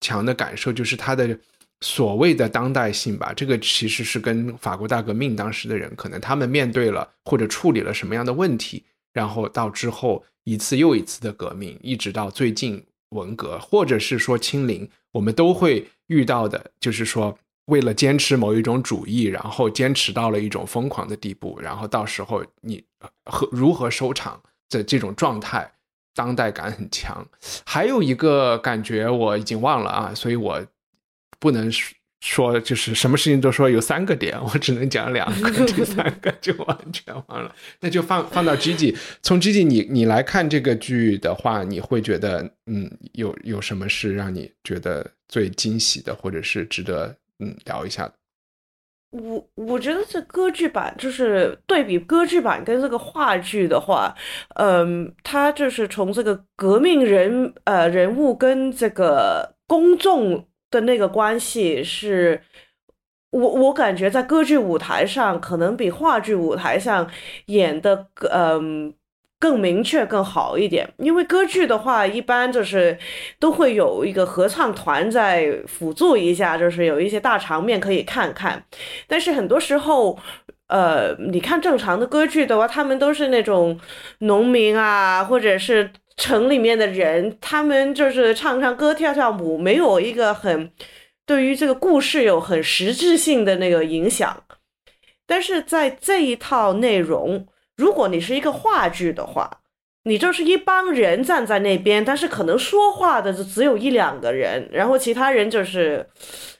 [0.00, 1.38] 强的感受就是他的
[1.80, 3.32] 所谓的当代性吧。
[3.32, 22.84] 这个其实是跟法国大革命当时的人，可能他们面对了或者处理了什么样的问题，然后到之后一次又一次的革命，一直到最近文革，或者是说清零，我们都会遇到的，就是说为了坚持某一种主义，然后坚持到了一种疯狂的地步，然后到时候你
[23.24, 24.40] 和如何收场
[24.70, 25.70] 的这种状态。
[26.16, 27.24] 当代感很强。
[27.64, 30.66] 还有一个感觉我已经忘了啊，所以我
[31.38, 31.70] 不能
[32.20, 37.54] 说就是什么事情都说有三个点，我只能讲两个，第三个就完全忘了。
[37.78, 48.14] 那就放放到 Gigi，从 Gigi 你你来看这个剧的话，你会觉得嗯有有什么是让你觉得最惊喜的，或者是值得嗯聊一下的？
[49.10, 54.14] 我我觉得这歌剧版就是对比歌剧版跟这个话剧的话，
[54.56, 62.40] 嗯，它就是从这个革命人呃人物跟这个公众的那个关系是，
[63.30, 67.10] 我我感觉在歌剧舞台上可能比话剧舞台上
[67.46, 68.94] 演的嗯。
[69.38, 72.98] 更明确、更好一点，因为歌剧的话，一般就是
[73.38, 78.64] 都会有一个合唱团在辅助一下，就是有一些大场面可以看看。
[79.06, 80.18] 但是很多时候，
[80.68, 83.78] 呃，你看正常的歌剧的话，他们都是那种
[84.20, 90.72] 农民啊，或者是城里面的人，他们就是唱唱歌、跳跳舞，没有一个很
[91.26, 94.44] 对于这个故事有很实质性的那个影响。
[95.26, 97.46] 但是在这一套内容。
[97.76, 99.60] 如果你是一个话剧的话，
[100.04, 106.06] 你就是一帮人站在那边，但是可能说话的就只有一两个人，然后其他人就是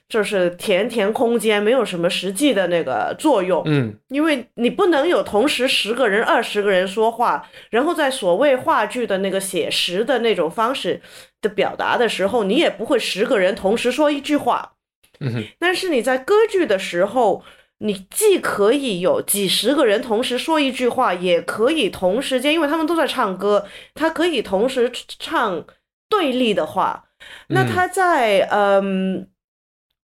[0.09, 3.63] 就是填填空间，没有什么实际的那个作用。
[3.65, 11.01] 嗯，因为你不能有同时十个人、二十个人说话，然后在所谓话剧的那个写实的那种方式
[11.41, 14.73] 的表达的时候，你也不会十个人同时说一句话。
[15.21, 17.43] 嗯，但是你在歌剧的时候。
[17.79, 25.65] 你既可以有几十个人同时说一句话，也可以同时间，因为他们都在唱歌，他可以同时唱
[26.09, 27.05] 对立的话。
[27.49, 29.29] 那他在嗯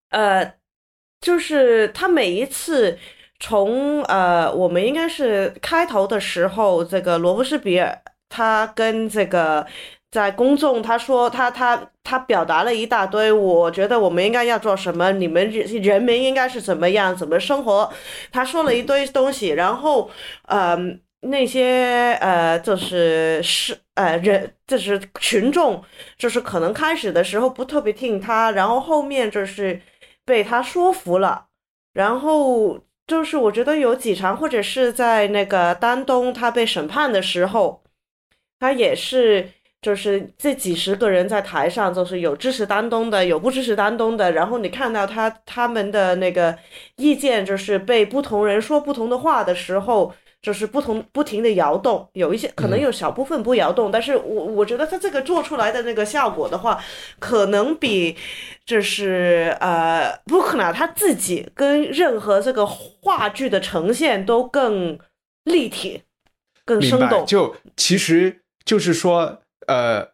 [0.10, 0.54] 呃，
[1.22, 2.98] 就是他每一次
[3.40, 9.66] 从呃，我们应该是开头的时候，这个罗伯斯比尔他跟这个。
[10.14, 17.92] 在公众，他说他他他表达了一大堆，我觉得我们应该要做什么，你们人民应该是怎么样，怎么生活，
[18.32, 20.12] 他说了一堆东西，然后，
[20.44, 20.78] 呃，
[21.22, 25.84] 那些呃，就是是呃人，就是群众，
[26.16, 29.82] 就是可能开始的时候不特别听他，然后后面就是
[30.24, 31.48] 被他说服了，
[31.94, 37.82] 然后就是我觉得有几场，或者是在那个丹东他被审判的时候，
[38.60, 39.50] 他也是。
[39.84, 44.32] 就是这几十个人在台上，就是有支持丹东的，有不支持丹东的。
[44.32, 46.58] 然后你看到他他们的那个
[46.96, 52.10] 意见，就是被不同人说不同的话的时候，就是不同不停的摇动。
[52.14, 56.82] 有一些可能有小部分不摇动，但是我我觉得他这个做出来的那个效果的话，
[57.20, 58.16] 可能比
[58.66, 64.98] 就是呃布克纳他自己跟任何这个话剧的呈现都更
[65.44, 66.04] 立体、
[66.64, 67.26] 更生动。
[67.26, 69.43] 就其实就是说。
[69.68, 70.08] 呃，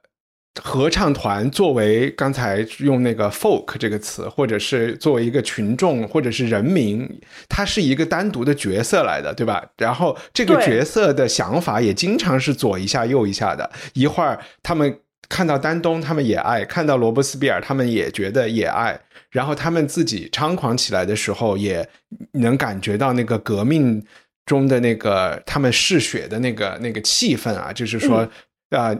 [0.62, 7.08] 合唱团作为刚才用那个 folk 这个词，或者是作为一个群众，或者是人民，
[7.48, 9.64] 它是一个单独的角色来的，对吧？
[9.78, 19.00] 然后这个角色的想法也经常是左一下右一下的，一会儿他们看到丹东，他们也爱；看到罗伯斯比尔，他们也觉得也爱。
[19.32, 21.88] 然后他们自己猖狂起来的时候，也
[22.34, 24.04] 能感觉到那个革命
[24.46, 28.28] 中的那个他们嗜血的那个那个气氛啊，就是说。
[28.70, 28.96] 啊，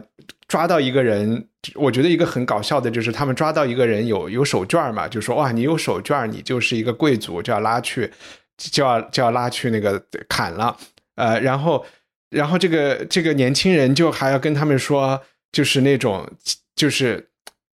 [0.50, 8.10] 抓到一个人，我觉得一个很搞笑的就是他们抓到一个人有有手绢嘛，就说哇，你有手绢，你就是一个贵族，就要拉去，
[8.56, 10.76] 就要就要拉去那个砍了。
[11.14, 11.86] 呃，然后
[12.30, 16.28] 然后这个这个年轻人就还要跟他们说，就是那种
[16.74, 17.28] 就是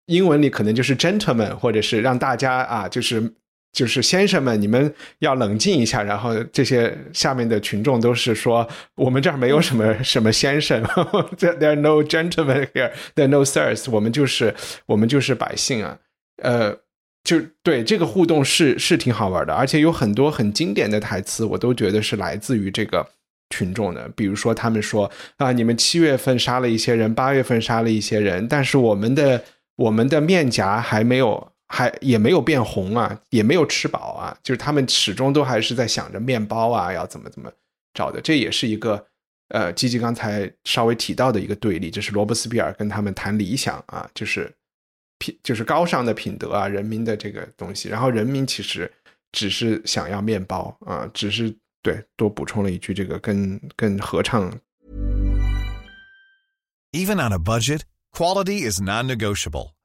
[0.06, 3.34] 英文里可能就是 gentleman，或者是让大家啊，就是。
[3.74, 6.04] 就是先生们，你们要冷静一下。
[6.04, 10.84] 然后这些下面的群众都是说，我们这儿没有什么什么先生，
[11.40, 13.90] there are no gentlemen here，there are no sirs。
[13.90, 14.54] 我们就是
[14.86, 15.98] 我们就是百姓啊。
[16.44, 16.76] 呃，
[17.24, 23.08] 就对这个互动是是挺好玩的，而且有很多很经典的台词，我都觉得是来自于这个
[23.52, 24.10] 群众的。
[24.16, 29.42] 比如说，他们说啊，你们七月份杀了一些人，八月份杀了一些人，但是我们的
[29.76, 31.51] 我们的面颊还没有。
[31.72, 37.50] 还也没有变红啊，也没有吃饱啊，就是他们始终都还是在想着面包啊，要怎么怎么
[37.94, 38.20] 找的。
[38.20, 39.02] 这也是一个
[39.48, 44.54] 呃，吉吉刚才稍微提到的一个对立，就是罗伯斯比尔跟他们谈理想啊，就是
[45.18, 47.88] 品就是高尚的品德啊，人民的这个东西。
[47.88, 48.92] 然后人民其实
[49.32, 54.52] 只是想要面包啊，只是对多补充了一句，这个跟跟合唱。
[56.92, 59.72] Even on a budget, quality is non-negotiable.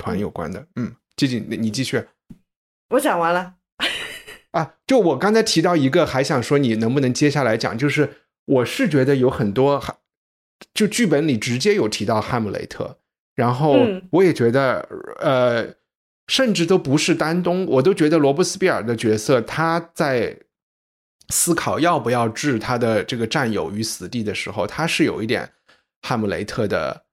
[0.00, 2.02] 团有关的，嗯，季季，你你继续
[2.88, 3.54] 我讲完了。
[4.52, 4.74] 啊。
[4.86, 8.10] 就我刚才提到一个，还想说你能不能接下来讲，就是
[8.46, 9.80] 我是觉得有很多，
[10.74, 12.98] 就剧本里直接有提到哈姆雷特，
[13.36, 14.88] 然后嗯我也觉得，
[15.20, 15.74] 呃，
[16.26, 20.36] 甚至都不是丹东，我都觉得罗伯斯庇尔的角色他在
[21.28, 25.48] 思考要不要置他的这个战友于死地的时候，他是有一点
[26.02, 27.04] 哈姆雷特的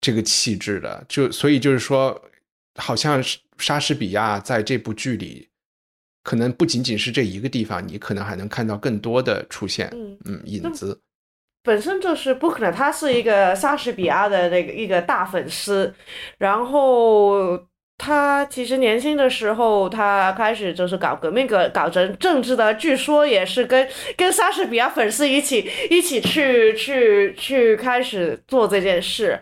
[0.00, 2.20] 这个气质的，就所以就是说，
[2.76, 5.48] 好像是莎士比亚在这部剧里，
[6.22, 11.00] 可能不仅仅是这一个地方，你可能还能看到更多的出现，嗯嗯，影子，
[11.62, 15.94] 本身就是不可能，他是一个莎士比亚的那个一个大粉丝，
[16.38, 17.58] 然后
[18.02, 23.86] 他其实年轻的时候，他开始就是搞革命、搞搞政政治的，据说也是跟
[24.16, 29.38] 跟莎士比亚粉丝一起一起去去去开始做这件事，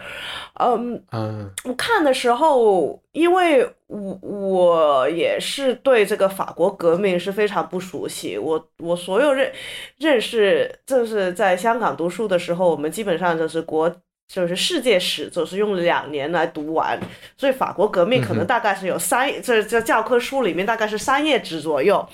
[0.55, 8.37] 嗯，嗯我看的时候，因为我我也是对这个法国革命是非常不熟悉。
[8.37, 9.53] 我我所有认
[9.99, 13.89] 认识，就是在香港读书的时候，我们基本上就是国
[14.33, 17.01] 就是世界史，总是用两年来读完。
[17.37, 22.07] 所以法国革命可能大概是有三，这这教科书里面大概是三页纸左右。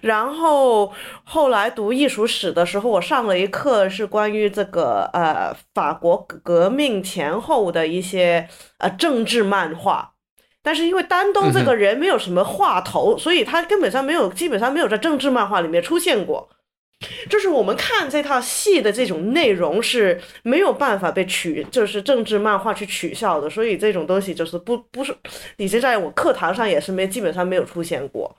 [0.00, 0.92] 然后
[1.24, 8.48] 后来读艺术史的时候，我上了一课是关于这个呃法国革命前后的一些
[8.78, 10.12] 呃政治漫画。
[10.62, 16.48] 但是因为丹东这个人没有什么话头，所以他根本上没有，基本上没有在政治漫画里面出现过。
[17.28, 25.16] 就是我们看这套戏的这种内容是没有办法被取，就是政治漫画去取笑的，所以这种东西就是不不是，
[25.56, 28.34] 你这在我课堂上也是没基本上没有出现过。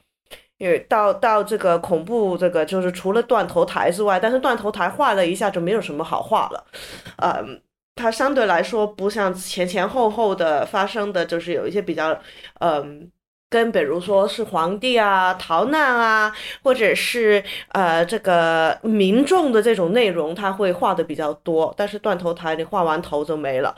[0.57, 6.65] 因为到到这个恐怖这个就是除了断头台之外，但是断头台画了一下就没有什么好画了，
[7.17, 7.61] 嗯，
[7.95, 12.19] 它相对来说不像前前后后的发生的，就是有一些比较
[12.59, 13.11] 嗯。
[13.49, 21.73] 跟比如说是皇帝啊、逃难啊，或者是呃这个民众的这种内容，他会画的比较多。
[21.77, 23.73] 但是断头台你画完头就没了，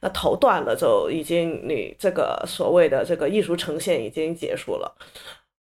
[0.00, 4.96] 那头断了就已经你这个所谓的这个艺术呈现已经结束了。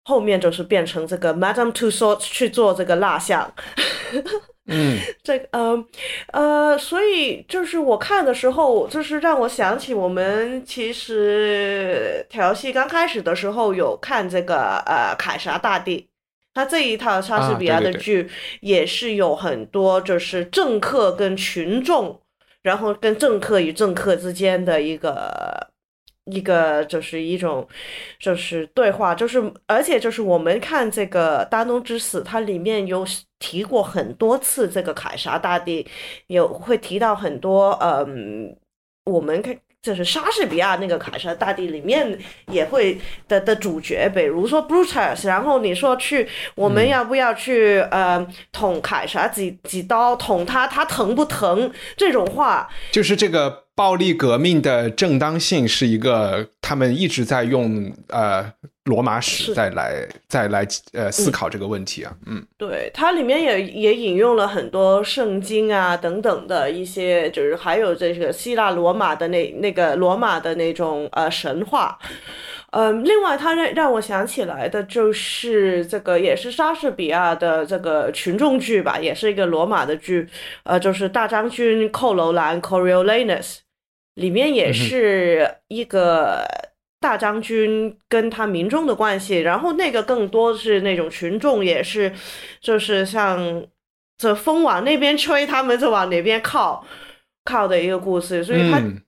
[0.05, 3.53] 后面就是变成这个 Madame Tussaud 去做这个蜡像，
[4.71, 5.85] 嗯 这个呃
[6.33, 16.07] 呃，所以就是我看的时候，就是让我想起我们其实调戏刚开始的时候有看这个呃凯撒大帝。
[16.53, 18.29] 他这一套莎士比亚的剧
[18.61, 22.21] 也是有很多就是政客跟群众，
[22.63, 25.70] 然后跟政客与政客之间的一个
[26.31, 27.67] 一个就是一种
[28.19, 33.07] 就是对话，就是而且就是我们看这个《大东之死》，它里面有
[33.39, 35.87] 提过很多次这个凯撒大帝，
[36.27, 38.57] 有会提到很多嗯，
[39.05, 39.57] 我们看。
[39.83, 42.19] 就是莎士比亚那个凯撒大帝里面
[42.53, 51.73] 也会的的主角，比如说 Brutus，然后你说去，我们要不要去、呃捅凯撒几几刀，捅他，他疼不疼？
[51.97, 58.53] 这种话，就是这个暴力革命的正当性是一个他们一直在用呃
[58.85, 59.55] 罗马史是。
[59.55, 62.45] 再来再来呃思考这个问题啊，嗯。
[62.59, 71.99] 对，它里面也也引用了很多圣经啊等等的一些，就是还有这个希腊罗马的那那个罗马的那种呃神话。
[72.73, 80.29] 嗯，另外，它让让我想起来的就是这个，也是莎士比亚的这个群众剧吧，也是一个罗马的剧，
[80.63, 83.59] 呃，就是大将军寇楼兰 （Coriolanus），
[84.15, 86.47] 里面也是一个
[87.01, 92.13] 大将军跟他民众的关系，然后那个更多是那种群众，也是
[92.61, 93.67] 就是像
[94.17, 96.87] 这风往那边吹，他们就往哪边靠
[97.45, 99.03] 靠的一个故事，所以它嗯。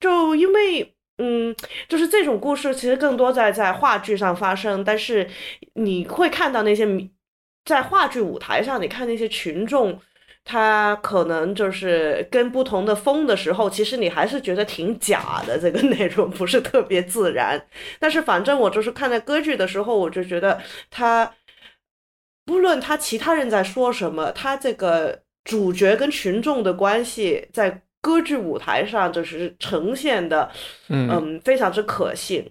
[0.00, 1.54] 就因为嗯，
[1.88, 5.24] 就是这种故事其实更多在在话剧上发生，但是
[5.74, 6.84] 你会看到那些
[7.64, 10.00] 在话剧舞台上，你看那些群众
[10.44, 17.64] 他可能就是跟不同的风的时候，其实你还是觉得挺假的，这个内容不是特别自然。
[18.00, 20.60] 但是反正我就是看在歌剧的时候，我就觉得
[20.90, 21.32] 他
[22.44, 30.50] 不论他其他人在说什么，他这个主角跟群众的关系在歌剧舞台上就是呈现的，
[30.90, 32.46] 嗯，非常之可信。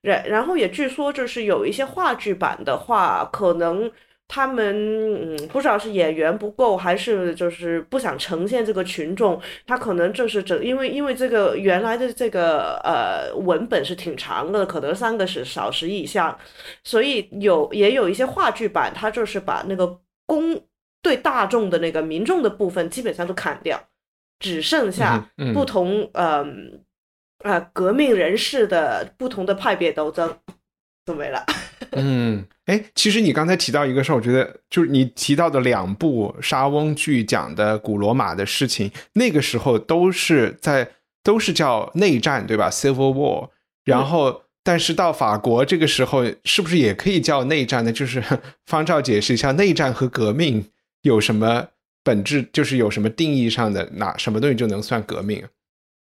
[0.00, 3.88] 然然后也据说就是有一些话剧版的话，可能。
[4.26, 9.38] 他们嗯，不知道是演员不够，还是就是不想呈现这个群众。
[9.66, 16.36] 他可能就是整，因为因为这个原来的这个呃文本是挺长的，可能三个是小时以上，
[16.82, 20.58] 所以有也有一些话剧版，他就是把那个公
[21.02, 23.78] 对大众的那个民众的部分基本上都砍掉，
[24.38, 26.44] 只剩下不同呃
[27.38, 30.36] 啊革命人士的不同的派别斗争，
[31.06, 31.44] 就没了。
[31.92, 40.90] 嗯，哎，其实你刚才提到一个事儿，我觉得就是你提到的两部莎翁剧讲的古罗马的事情，那个时候都是在
[41.22, 43.50] 都是叫内战，对吧？Civil War。
[43.84, 47.92] 然后，但是到法国这个时候，是不是也可以叫内战呢？
[47.92, 48.24] 就是
[48.66, 50.70] 方照解释一下，内战和革命
[51.02, 51.68] 有什么
[52.04, 52.46] 本质？
[52.52, 55.42] 就是有什么定义上的哪什么东西就能算革命？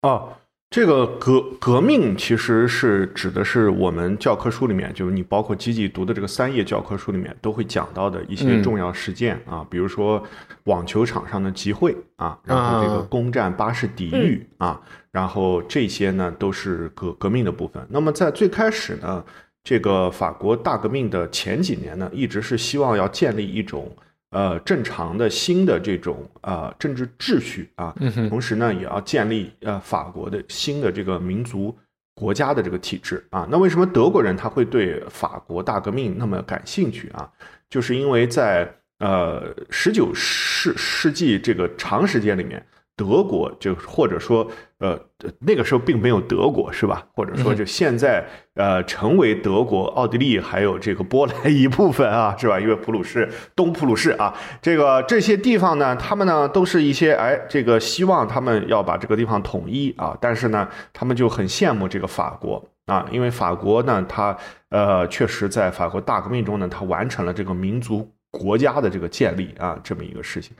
[0.02, 0.34] 哦。
[0.70, 10.20] 这个革革命其实是指的是我们教科书里面，就是你包括积极读的这个三页教科书里面都会讲到的一些重要事件啊，比如说
[10.64, 14.80] 网球场上的集会啊，然后这个攻占巴士底狱啊，
[15.12, 17.86] 然后这些呢都是革革命的部分。
[17.88, 19.24] 那么在最开始呢，
[19.62, 23.88] 这个法国大革命的前几年呢，一直是希望要建立一种。
[24.34, 27.94] 呃，正常的新的这种呃政治秩序啊，
[28.28, 31.74] 同时呢，也要建立呃法国的新的这个民族
[32.14, 33.46] 国家的这个体制啊。
[33.48, 37.30] 那为什么德国人他会对法国大革命那么感兴趣啊？
[37.70, 38.68] 就是因为在
[38.98, 42.60] 呃十九世世纪这个长时间里面。
[42.96, 44.48] 德国就或者说，
[44.84, 45.00] 呃，
[45.38, 47.06] 那个时候并没有德国，是吧？
[47.14, 48.22] 或者说，就现在，
[48.52, 52.60] 呃，成为德国、奥地利还有这个波兰一部分啊，是吧？
[52.60, 53.26] 因为普鲁士、
[53.56, 64.36] 东普鲁士啊，这个这些地方呢，他们呢都是一些，哎，这个希望他们要把这个地方统一啊，但是呢，他们就很羡慕这个法国啊，因为法国呢，它
[64.68, 70.54] 呃，确实在法国大革命中呢，它完成了这个民族国家的这个建立啊，这么一个事情，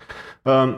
[0.45, 0.75] 嗯。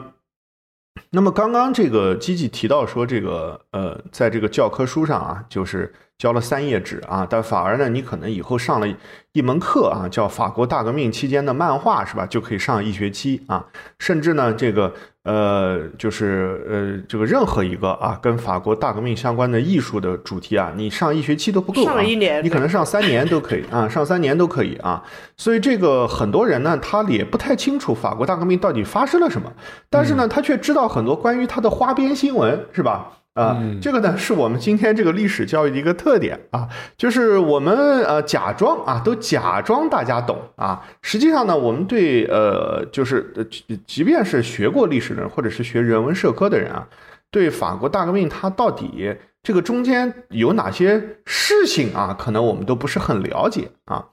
[1.09, 8.87] 那么刚刚这个机器提到说，这个呃，在这个教科书上啊，就是教了三页纸啊，但反而呢，你可能以后上了
[9.33, 13.65] 一门课啊，叫法国大革命期间的漫画是吧，就可以上一学期啊，
[13.99, 14.93] 甚至呢，这个。
[15.23, 25.03] 呃，就是呃，这个任何一个啊，跟法国大革命相关的艺术的主题啊，你上一学期都不够，上了一年，你可能上三年都可以啊，上三年都可以啊。
[25.35, 29.51] 所以这个很多人呢，他也不太清楚法国大革命到底发生了什么，
[29.89, 33.11] 但是呢，他却知道很多关于他的花边新闻，是吧？
[33.37, 36.67] 啊，这个呢是我们今天这个历史教育的一个特点啊，
[36.97, 43.45] 就是我们呃假装啊，都假装大家懂啊，实际上呢，我们对呃就是呃
[43.85, 46.87] 即便是学过历史的人，或者是学人文社科的人啊，
[47.29, 54.03] 对法国大革命它到底这个中间有哪些事情啊，可能我们都不是很了解啊，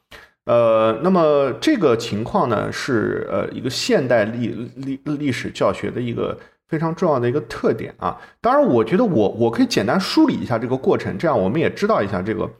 [0.44, 6.38] 呃，那么这个情况呢是呃一个现代历历历史教学的一个。
[6.74, 12.50] 非常重要的一个特点啊，当然，我觉得我我可以简单梳理一下这个过程，这样我们也知道一下这个，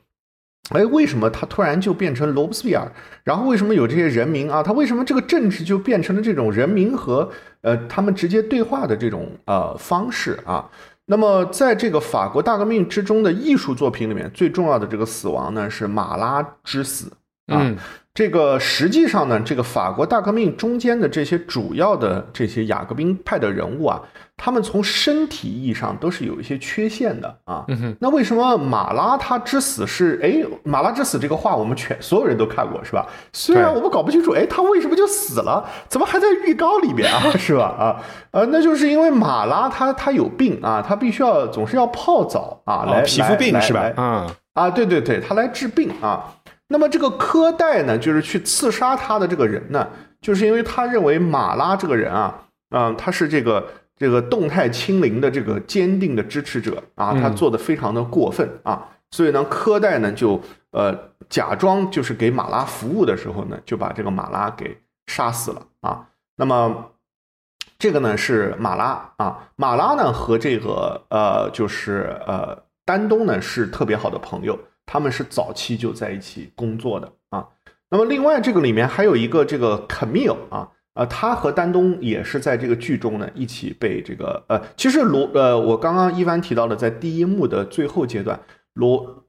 [0.70, 2.86] 哎，为什么他突然就变成罗伯斯庇尔？
[3.24, 4.62] 然后为什么有这些人民啊？
[4.62, 7.28] 他为什么这个政治就变成了这种人民和
[7.62, 10.70] 呃他们直接对话的这种呃方式啊？
[11.06, 17.10] 那么在这个法国大革命之中的艺术作品里面，最重要的这个死亡呢是马拉之死
[17.46, 17.74] 啊。
[18.14, 24.00] 这个实际上呢，这个法国大革命中间的这些主要的这些雅各宾派的人物啊，
[24.36, 27.64] 他们从身体意义上都是有一些缺陷的啊。
[27.66, 30.20] 嗯那为什么马拉他之死是？
[30.22, 33.04] 哎，马拉之死这个话我们全所有人都看过是吧？
[33.32, 35.68] 虽然我们搞不清楚，哎，他为什么就死了？
[35.88, 37.20] 怎么还在浴缸里面啊？
[37.36, 37.64] 是吧？
[37.64, 43.92] 啊，呃，那就是因为马拉他他有病啊，他必须要总是要泡澡啊，来皮肤病是吧？
[43.96, 46.33] 嗯啊，对对对，他来治病啊。
[46.68, 49.86] 那么这个科代呢，就是去刺杀他的这个人呢，
[50.20, 60.40] 就是因为他认为马拉这个人啊，嗯，他是这个这个动态清零的这个坚定的支持者啊，他做的非常的过分啊，所以呢，科代呢就
[60.70, 60.98] 呃
[61.28, 66.06] 假装就是给马拉服务的时候呢，就把这个马拉给杀死了啊。
[66.36, 66.92] 那么
[67.78, 74.58] 这个呢是马拉啊，马拉呢和这个呃就是呃丹东呢是特别好的朋友。
[74.86, 77.46] 他们是早期就在一起工作的啊。
[77.90, 88.40] 那么另外这个里面还有一个这个 Camille 啊啊，他和丹东也是在这个剧中呢一起被这个呃，其实罗呃，我刚刚一帆提到了，在第一幕的最后阶段，
[88.74, 89.24] 罗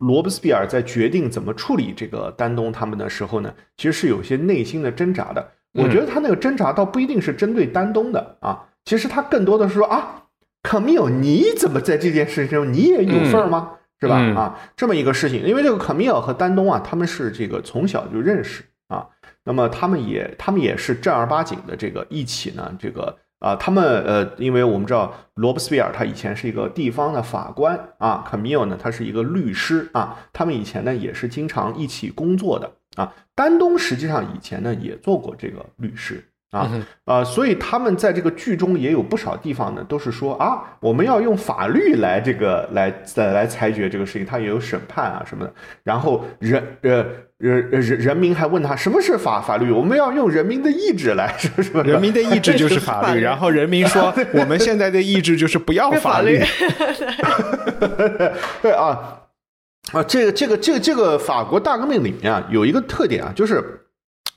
[0.00, 5.52] 罗伯斯比尔在决定怎么处理这个丹东他们的时候呢，其实是有些内心的挣扎的。
[5.72, 10.22] 我觉得他那个挣扎倒不一定是针对丹东的啊，其实他更多的是说啊
[10.62, 13.72] ，Camille，你怎么在这件事情中你也有份儿吗？
[14.00, 14.16] 是吧？
[14.16, 19.08] 啊，这么一个事情，因为这个 Camille 和丹东啊，他们是这个从小就认识啊，
[19.44, 36.22] 那么他们也他们也是正儿八经的这个一起呢，这个啊，他们呃，因为我们知道罗伯斯比尔他以前是一个地方的法官啊，Camille 呢他是一个律师啊，他们以前呢也是经常一起工作的啊，丹东实际上以前呢也做过这个律师。
[36.52, 36.70] 啊，
[37.04, 45.52] 呃，所以他们在这个剧中也有不少地方呢，都是说啊，我们要用法律来这个来再来裁决这个事情，他也有审判啊什么的。
[45.82, 47.04] 然后人呃
[47.36, 49.72] 人人人民还问他什么是法法律？
[49.72, 51.82] 我们要用人民的意志来什么什么？
[51.82, 53.20] 人民的意志 就是法律。
[53.20, 56.40] 然后人民说，我们现在的意志就是不要法律。
[58.62, 59.18] 对啊
[59.92, 63.82] 啊，这个这个这个这个法国大革命里面啊，有一个特点啊，就是。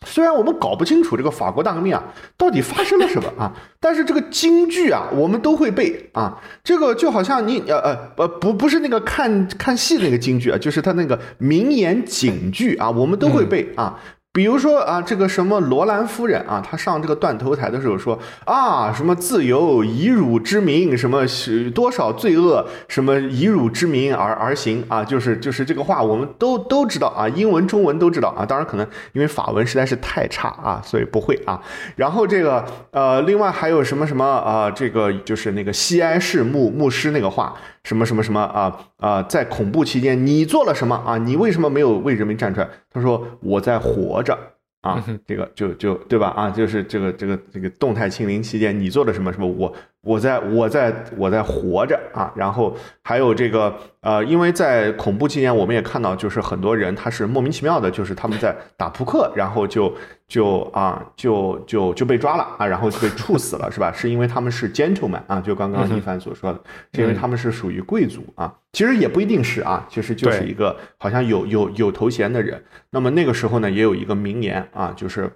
[0.06, 2.04] 虽然我们搞不清楚这个法国大革命啊
[2.38, 6.42] 到底发生了什么啊， 但是这个京剧啊我们都会背啊。
[6.64, 14.00] 这个就好像你呃呃呃不不是那个看看戏那个京剧啊，就是他那个名言警句啊，我们都会背啊。
[14.40, 28.46] 比如说啊，这个什么罗兰夫人啊，她上这个断头台的时候说啊，什么自由以汝之名，什么是多少罪恶，什么以汝之名而而行啊，就是就是这个话，我们都都知道啊，英文、中文都知道啊。
[28.46, 31.62] 当然可能因为法文实在是太差啊，所以不会啊。
[31.98, 37.54] 然后这个呃，另外还有什么什么啊，这个就是那个西安市牧牧师那个话。
[37.84, 39.24] 什么什么什么啊啊！
[39.24, 41.18] 在恐怖期间，你做了什么啊？
[41.18, 42.70] 你为什么没有为人民站出来？
[42.92, 44.38] 他说：“我在活着
[44.82, 46.30] 啊，这个就就对吧？
[46.30, 49.48] 啊，就是这个这个这个动态清零期间，你做了什么什么？
[49.48, 52.74] 我。”我在我在我在活着啊，然后
[53.04, 59.94] 还有这个呃，因为在恐怖期间，我们也看到，就是很多人他是莫名其妙的，就是他们在打扑克，然后就
[60.30, 63.92] 就啊就就就被抓了啊，然后就被处死了，是吧？
[63.92, 66.62] 是因为他们是 gentleman 啊，就刚刚一凡所说的，
[66.94, 72.64] 是因为他们是属于贵族啊，其实也不一定是啊，其实就是一个好像有有有头衔的人。
[72.92, 75.30] 那么那个时候呢，也有一个名言啊，就是。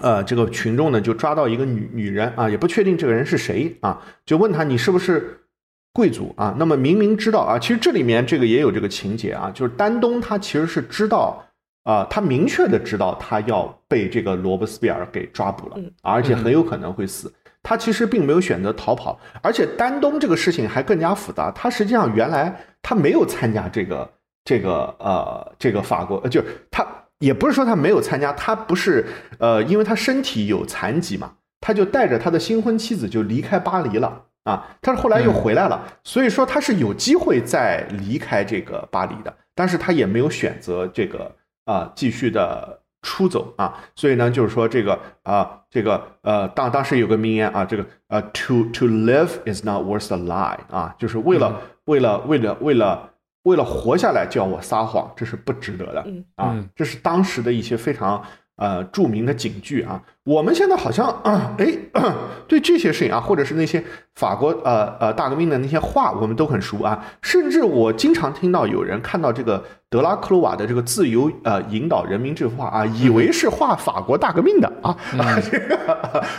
[0.00, 5.40] 呃，这个群众呢就抓到一个女女人啊，也不确定这个人是谁啊，就问他你是不是
[5.94, 6.54] 贵族啊？
[6.56, 11.44] 那么明明知道啊，其实这里面这个也有这个情节啊，就是丹东他其实是知道
[11.84, 17.32] 啊，他明确的知道他要被这个罗伯斯庇尔给抓捕了，而且很有可能会死。
[17.62, 24.10] 他其实并没有选择逃跑，而且丹东这个事情还更加复杂，他实际上原来他没有参加这个
[24.44, 26.86] 这个呃这个法国，就他。
[27.20, 29.04] 也不是说他没有参加，他不是，
[29.40, 34.64] 呃，因为他身体有残疾嘛，他就带着他的新婚妻子就离开巴黎了啊。
[34.80, 41.34] 但是后来又回来了，所以说他是有机会再离开这个巴黎的，但是他也没有选择这个
[41.68, 43.78] 啊继续的出走啊。
[43.94, 53.10] 所以呢，就是说这个啊，这个呃，当当时有个名言啊，这个呃，to to live is not worth a lie 啊，就是为了为了为了为了。
[53.44, 56.04] 为了活下来叫我撒谎，这是不值得的
[56.34, 56.54] 啊！
[56.76, 58.22] 这是当时的一些非常
[58.56, 60.02] 呃著名的警句啊。
[60.24, 61.72] 我们现在好像啊，哎，
[62.46, 63.82] 对这些事情啊，或者是那些
[64.16, 67.02] 法国呃呃大革命的那些话，我们都很熟啊。
[67.22, 75.76] 甚至我经常听到有人看到这个德拉克鲁瓦的这个“自由呃引导人民”这幅画啊，以为是画法国大革命的啊 啊这个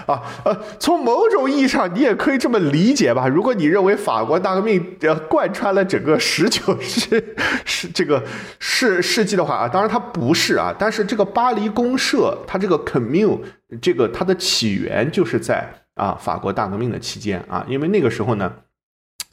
[0.05, 3.27] 啊呃，从某种意义上你也可以这么理解吧。
[3.27, 7.35] 如果你认为法国大革命呃贯穿了整个十九世
[7.65, 8.23] 世这个
[8.59, 13.39] 世世纪的话啊，当然它不是啊，但是这个巴黎公社它这个 commune。
[13.81, 18.51] 这个它的起源就是在啊法国大革命的期间啊，因为那个时候呢。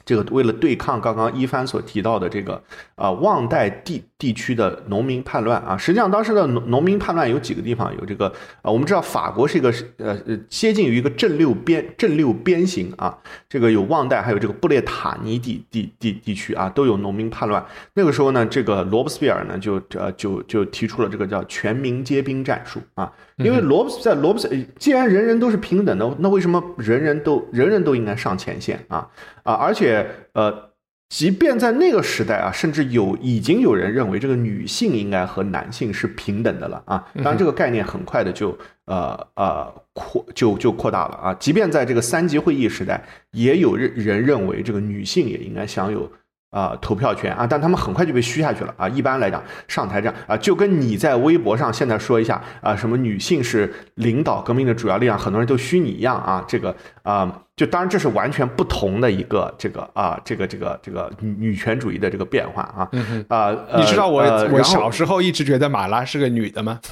[0.07, 2.63] 这个为了对抗刚刚一帆所提到的这个
[2.95, 8.27] 啊旺代地地区的农民叛乱啊，实际上当时的农农民叛乱有几个地方有这个
[8.61, 13.17] 啊，我们知道法国是一个呃呃接近于一个正六边正六边形啊，
[13.49, 17.63] 这个有旺代还有这个布列塔尼地地地地区啊都有农民叛乱。
[17.93, 24.49] 那个时候呢，这个罗伯斯庇尔呢就呃就就提出了这个叫全民皆兵战术啊，因为罗伯斯在罗伯斯
[24.79, 29.05] 既然人人都是平等的，那为什么人人都人人都应该上前线啊？
[29.47, 30.71] 啊，而且呃，
[31.07, 37.07] 即便在那个时代啊，甚至有已经有人认为这个女性应该和男性是平等的了啊。
[37.23, 41.33] 当然，这个概念很快的就呃呃扩就就扩大了啊。
[41.35, 46.11] 即便在这个三级会议时代，也有人人认为这个女性也应该享有
[46.49, 48.87] 啊投票权啊，但他们很快就被虚下去了啊。
[48.89, 62.89] 一般来讲，上台这样啊，就跟你在微博上现在说一下啊，什么女性是领导革命的主要力量，很多人都虚你一样啊，这个啊，就当然这是完全不同的一个这个啊，这个这个这个女女权主义的这个变化啊
[63.27, 66.79] 啊，你知道我呃我小时候一直觉得马拉是个女的吗？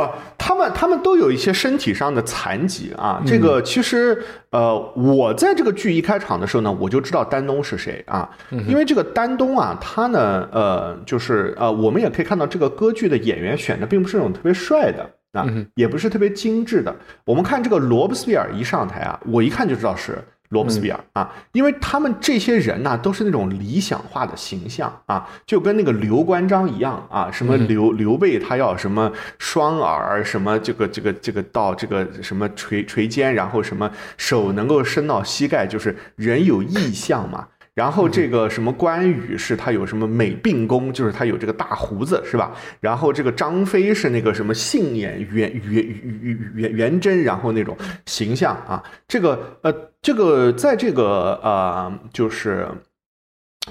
[0.74, 3.22] 啊，他们他们都有一些身体上的残疾啊。
[3.26, 8.28] 这个其实呃，我在这个剧一开场的时候呢，我就知道丹东是谁啊，
[8.68, 15.08] 因为这个丹东啊，他呢呃，就是呃，我们也可以看到这个歌剧的演员选的并不是那种特别帅的。
[15.32, 15.44] 啊，
[15.74, 16.94] 也不是特别精致的。
[17.24, 20.16] 我们看这个罗伯斯庇尔一上台啊，我一看就知道是
[20.54, 37.48] 罗伯斯庇尔啊，因为他们这些人呢、都是那种理想化的形象啊，就跟那个刘关张一样啊，什么刘刘备他要什么双耳，什么这个这个这个到这个什么垂垂肩，然后什么手能够伸到膝盖，就是人有意象嘛。
[37.74, 42.54] 然后这个什么关羽是他有什么美鬓公，就是他有这个大胡子是吧？
[42.80, 45.84] 然后这个张飞是那个什么杏眼圆圆
[46.20, 52.68] 圆圆圆真，然后那种形象啊，这个呃，这个在这个呃，就是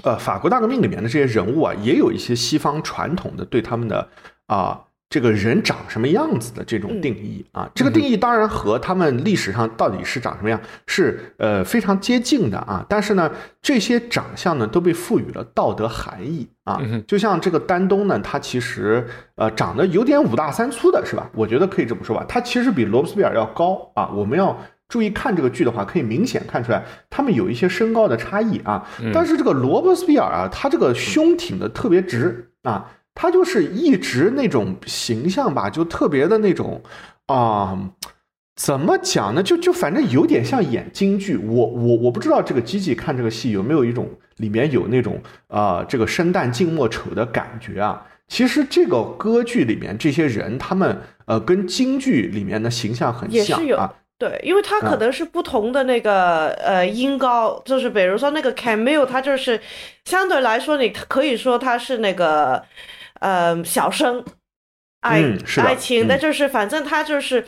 [0.02, 4.08] 呃法国大革命里面的这些人物啊，也有一些西方传统的对他们的
[4.46, 4.84] 啊。
[5.14, 12.84] 这个人长什么样子的这种定义啊，这个定义当然和他们历史上到底是长什么样是呃非常接近的啊。
[12.88, 13.30] 但是呢，
[13.62, 16.82] 这些长相呢都被赋予了道德含义啊。
[17.06, 19.06] 就像这个丹东呢，他其实
[19.36, 21.30] 呃长得有点五大三粗的是吧？
[21.32, 24.10] 我觉得可以这么说吧，他其实比罗伯斯庇尔要高啊。
[24.12, 28.84] 我们要注意看这个剧的话，可以明显看出来他们有一些身高的差异啊。
[29.12, 32.90] 但是这个罗伯斯庇尔啊，他这个胸挺的特别直啊。
[33.14, 36.82] 他就是一直那种形象吧，就特别的那种
[37.26, 37.90] 啊、
[38.56, 39.42] 怎么讲呢？
[39.42, 41.36] 就就反正有点像演京剧。
[41.36, 48.06] 我我我不知道这个机器看这个戏有没有一种里面有那种啊、这个生旦净末丑的感觉啊。
[48.26, 53.94] 其实这个歌剧里面这些人，他们呃跟京剧里面的形象很像啊。
[54.16, 59.60] 对，因为他可嗯能是不同的那个、呃音高，就是比如说那个 Camille，它就是
[60.04, 62.62] 相对来说，你可以说它是那个
[63.24, 64.24] 呃小生
[65.00, 65.22] 爱、
[65.62, 67.44] 爱情，嗯但就是反正他就是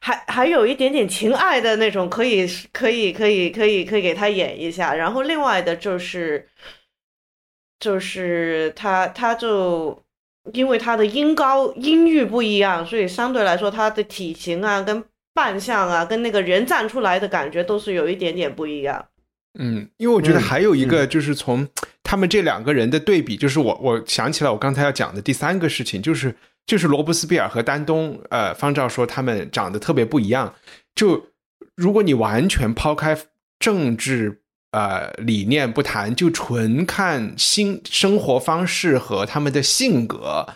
[0.00, 4.94] 还还有一点点情爱的那种，可以可以可以可以可以给他演一下。
[4.94, 6.48] 然后另外的就是
[7.78, 10.02] 就是他他就。
[10.52, 15.02] 因为他的音高音域不一样，所以相对来说他的体型啊、跟
[15.34, 19.08] 扮相啊、跟那个人站出来的感觉都是有一点点不一样。
[19.58, 21.66] 嗯，因为我觉得嗯还有一个就是从
[22.02, 26.34] 他们这两个人的对比，就是我我想起来我刚才要讲的第三个事情，就是
[26.66, 30.54] 就是罗伯斯庇尔和丹东，呃，方照说他们长得特别不一样。
[30.94, 31.28] 就
[31.74, 33.16] 如果你完全抛开
[33.58, 34.42] 政治
[34.72, 40.46] 呃理念不谈，就纯看新生活方式和他们的性格，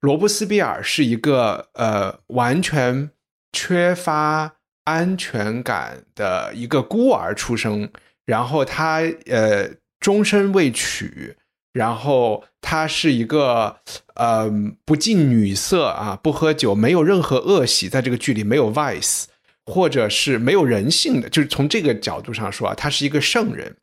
[0.00, 3.10] 罗伯斯庇尔是一个呃完全
[3.52, 4.54] 缺乏
[4.84, 7.90] 安全感的一个孤儿出生。
[8.26, 11.34] 然后他呃终身未娶，
[11.72, 13.78] 然后他是一个
[14.14, 14.52] 呃
[14.84, 19.24] 不近女色啊，不喝酒，没有任何恶习，在这个剧里没有 vice，
[19.64, 23.74] 或者是没有人性的，就是从这个角度上说啊，他是一个圣人。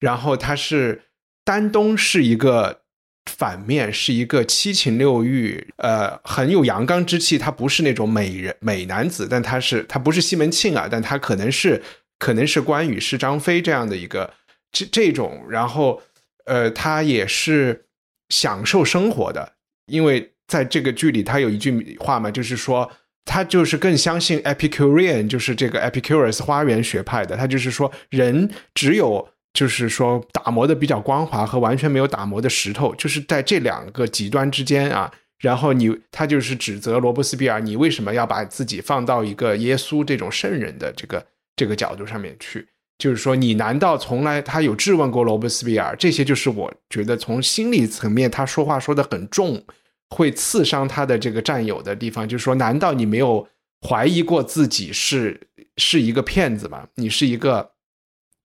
[0.00, 1.02] 然后他是
[1.44, 2.82] 丹东是一个
[3.26, 7.36] 反面，是一个七情六欲，呃，很有阳刚之气。
[7.36, 11.82] 他不是那种美人美男子，但他是他不是西门庆啊，但他可能是
[12.18, 14.32] 可能是关羽、是张飞这样的一个
[14.72, 15.44] 这这种。
[15.48, 16.02] 然后
[16.44, 17.86] 呃，他也是
[18.28, 19.52] 享受生活的，
[19.86, 22.90] 因为在这个剧里，他有一句话嘛，就是说。
[23.30, 27.36] 他就是更相信 Epicurean，就是这个 Epicurus 花园学派的。
[27.36, 35.12] 他就是说，人只有就是说打磨的比较光滑和完全没有打磨的石头，就是在这两个极端之间啊。
[35.40, 41.26] 然后你他就是指责罗伯斯庇尔，你为什么要把自己放到一个耶稣这种圣人的这个
[41.58, 42.66] 这个角度上面去？
[42.96, 45.94] 就是说，你难道从来他有质问过罗伯斯庇尔？
[45.96, 49.64] 这些就是我觉得从心理层面，他说话说的很重，
[50.10, 52.28] 会刺伤他的这个战友的地方。
[52.28, 53.46] 就是说，难道你没有
[53.86, 55.40] 怀疑过自己是
[55.76, 56.88] 是一个骗子吗？
[56.96, 57.70] 你是一个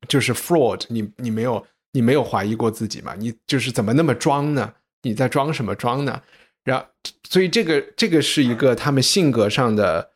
[0.08, 3.16] 就是 fraud，你你没有你没有怀疑过自己吗？
[3.18, 4.74] 你就是怎么那么装呢？
[5.02, 6.22] 你在装什么装呢？
[6.64, 6.86] 然后，
[7.28, 10.12] 所以这个这个是一个他们性格上的，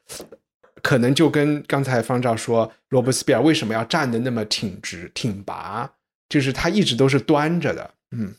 [0.87, 5.91] 可能就跟刚才方照说，罗伯斯庇尔为什么要站得那么挺直挺拔，
[6.29, 8.33] 就是他一直都是端着的，嗯。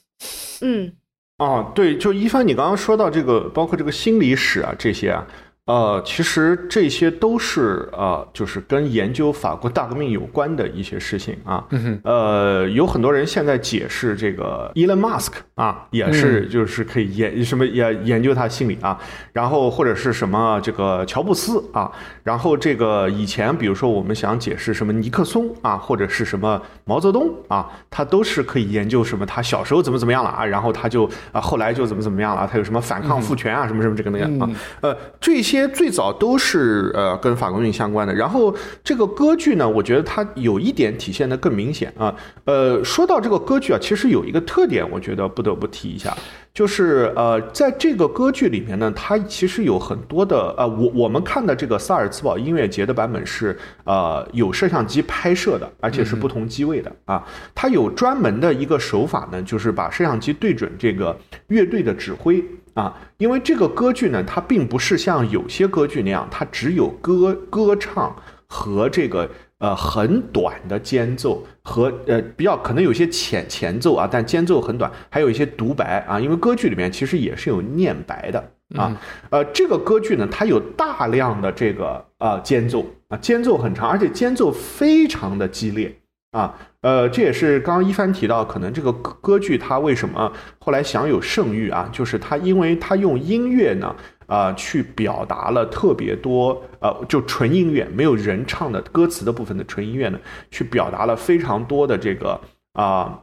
[0.62, 0.92] 嗯。
[1.36, 5.26] 哦，对，就一帆，你刚刚说到这个，包括这个心理史啊这些啊，
[5.68, 11.62] 呃，其实这些都是呃，就是跟研究法国大革命有关的一些事情啊。
[12.04, 18.98] 呃，有很多人现在解释这个 Elon Musk 啊，也是就是可以研什么也研究他心理啊，
[19.34, 21.92] 然后或者是什么这个乔布斯啊，
[22.22, 34.50] 然后这个以前比如说我们想解释什么尼克松啊，或者是什么毛泽东啊，他都是可以研究什么他小时候怎么怎么样了啊，然后他就啊后来就怎么怎么样了，他有什么反抗父权啊，什么什么这个那个啊，
[34.80, 35.57] 呃，这些。
[35.66, 38.54] 最早都是呃跟法国运相关的，然后
[38.84, 42.14] 这个歌剧呢，我觉得它有一点体现的更明显啊。
[42.44, 46.16] 呃，说到这个歌剧啊，其实有一个特点，我觉得不得不提一下，
[46.54, 57.24] 就是呃，在这个歌剧里面呢，它其实有很多的呃，我我们看的这个萨尔茨堡音乐节的版本是呃有摄像机拍摄的，而且是不同机位的啊。
[57.54, 61.16] 它有专门的一个手法呢，就是把摄像机对准这个
[61.48, 62.44] 乐队的指挥。
[62.78, 68.14] 啊，因为这个歌剧呢，它并不是像有些歌剧那样，它只有歌歌唱
[68.46, 76.20] 和这个呃很短的间奏和呃比较可能有些前前奏啊，但间奏很短，还有一些独白啊。
[76.20, 78.96] 因为歌剧里面其实也是有念白的啊。
[79.30, 85.98] 呃，这个歌剧呢，它有大量的这个呃间奏啊，间奏很长，而且间奏非常的激烈。
[86.30, 91.88] 啊，呃，这也是刚刚一帆提到，可能这个歌歌剧它为什么后来享有盛誉啊？
[91.90, 93.94] 就是它因为它用音乐呢，
[94.26, 100.18] 啊，去表达了特别多，呃，就纯音乐没有人唱的歌词的部分的纯音乐呢，
[100.50, 102.40] 去表达了非常多的这个
[102.74, 103.20] 啊。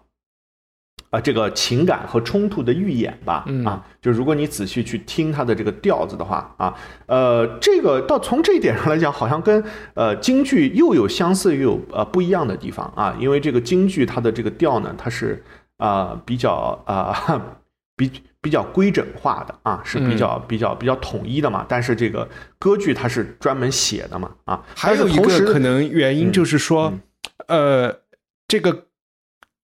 [1.15, 9.63] 啊，这个情感和冲突的预演吧，啊，就如果你仔细去听它的这个调子的话，啊，呃，这个到从这一点上来讲，好像跟
[9.93, 15.41] 呃京剧又有相似又有呃不一样的地方啊，因为这个京剧它的这个调呢，它是
[15.77, 17.41] 啊比较啊
[17.95, 18.11] 比
[18.41, 22.27] 比较规整化的啊，是比较比较比较统一的嘛，但是这个
[22.59, 26.91] 歌剧它是专门写的嘛，啊，还有一个可能原因就是说，
[27.47, 27.99] 呃，
[28.49, 28.87] 这个。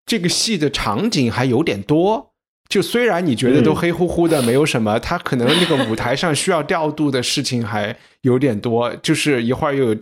[0.10, 2.32] 这个戏的场景还有点多，
[2.68, 9.96] 就虽然你觉得都黑乎乎的，没有什么，它可能那个舞台上需要调度的事情还有点多，就是一会儿又有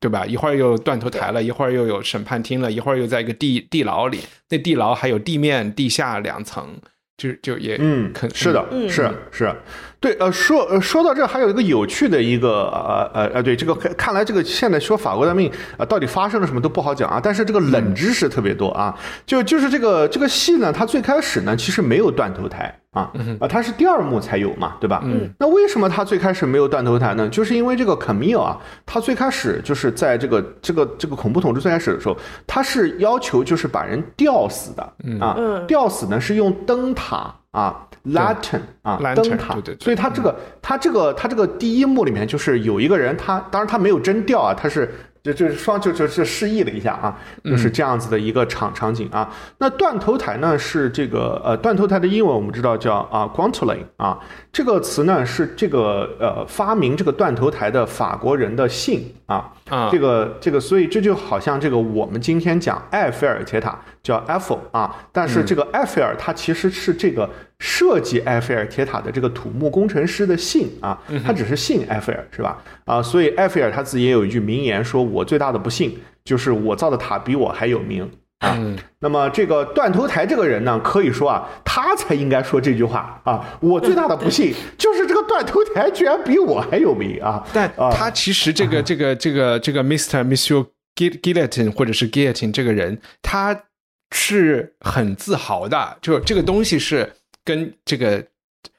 [0.00, 0.26] 对吧？
[0.26, 6.76] 一会儿又断头台了，一会儿又有审判厅了，一会儿又在一个地地牢里，那地牢还有地面、地下两层，
[7.16, 9.54] 就就也嗯，是的，是是。
[10.02, 15.48] 对，呃，说呃说到这，还有一个有趣的一个呃呃呃，对，这个看来这个现在说法国大革命
[15.78, 17.20] 啊，到底发生了什么都不好讲啊。
[17.22, 18.92] 但是这个冷知识特别多啊，
[19.24, 25.00] 就就是这个这个戏呢，它最开始呢其实没有断头台啊啊，它是第二幕才有嘛，对吧？
[25.04, 25.32] 嗯。
[25.38, 27.28] 那为什么它最开始没有断头台呢？
[27.28, 34.82] 就是因为这个 Camille 啊，他最开始就是在这个这个这个恐怖统治最开始的时候，他是要求就是把人吊死的
[35.20, 35.38] 啊，
[35.68, 37.86] 吊死呢是用灯塔啊。
[38.04, 44.92] Lantern 啊，灯塔，所以它这个，它这个，它这个第一幕里面就是有一个人，他当然他没有真掉啊，他是。
[45.22, 49.32] 就就是双就就是示意了一下啊，就是这样子的一个场场景啊。
[49.56, 54.18] 那断头台呢是这个呃断头台的英文我们知道叫啊 guillotine 啊，
[54.52, 59.90] 这个词呢是这个呃发明这个断头台的法国人的姓啊啊。
[59.90, 72.60] 这个这个所以这就好像这个我们今天讲埃菲尔铁塔叫 Eiffel 啊，但是这个埃菲尔它其实是这个设计埃菲尔铁塔的这个土木工程师的姓啊，他只是姓埃菲尔是吧？
[72.86, 75.02] 啊，所以埃菲尔他自己也有一句名言说。
[75.02, 78.08] 我最大的不幸就是我造的塔比我还有名
[78.42, 78.58] 啊。
[78.98, 83.58] 那么这个断头台这个人呢，可以说啊，他才应该说这句话啊。
[83.60, 87.42] 我最大的不幸就是这个断头台居然比我还有名啊。
[87.54, 90.22] 但他其实这个 这个这个这个 Mr.
[90.24, 93.64] Monsieur Guillotine 或者是 Guillotine 这个人，他
[94.10, 97.14] 是很自豪的，就这个东西是
[97.44, 98.26] 跟这个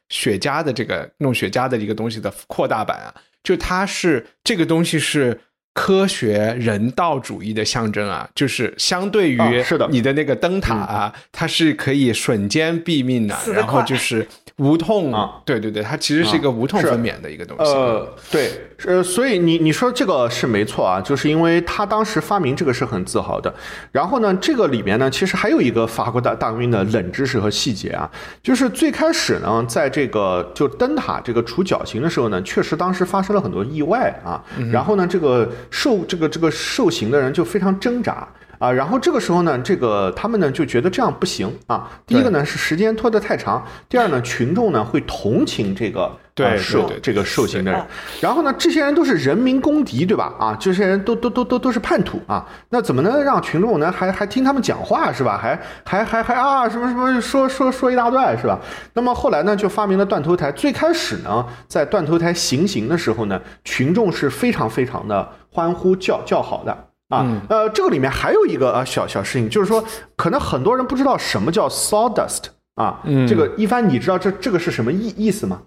[0.09, 5.41] 雪茄的这个弄雪茄的一个东西的扩大版啊，就他是这个东西是。
[5.73, 9.87] 科学人道主义的象征啊，就是相对于是的。
[9.89, 17.71] 你的那个灯塔啊，它是可以瞬间毙命的，然后就是无痛啊，对对对，它其实是一个无痛分娩的一个东西。
[17.71, 18.51] 呃，对，
[18.85, 23.51] 呃，所以你你说这个是没错啊，就是因为他当时发明这个是很自豪的。
[23.91, 28.07] 然后呢，这个里面呢，其实还有一个法国大大革命的冷知识和细节啊，
[28.43, 34.39] 就是最开始呢，在这个就灯塔这个除绞刑的时候呢，确实当时发生了很多意外啊，
[34.71, 35.49] 然后呢，这个。
[35.69, 38.27] 受这个这个受刑的人就非常挣扎。
[38.63, 41.91] 啊，然后这个时候呢，这个他们呢就觉得这样不行啊。
[42.07, 47.85] 第一个呢是时间拖得太长，第二呢群众呢会同情这个对啊受这个受刑的人，
[48.21, 50.33] 然后呢这些人都是人民公敌，对吧？
[50.39, 55.37] 啊，这些人都都都都都是叛徒啊，那怎么能让群众呢还还听他们讲话是吧？
[55.37, 58.57] 还还还还啊什么什么说说说一大段是吧？
[58.93, 66.92] 那么后来呢就发明了断头台，最开始呢在断头台行刑的时候呢，群众是非常非常的欢呼叫叫好的。
[67.13, 69.83] 啊，呃，这个里面还有一个啊小小事情，就是说，
[70.15, 72.45] 可能很多人不知道什么叫 sawdust
[72.75, 75.61] 啊，嗯这个一帆你知道这这个是什么意意思吗？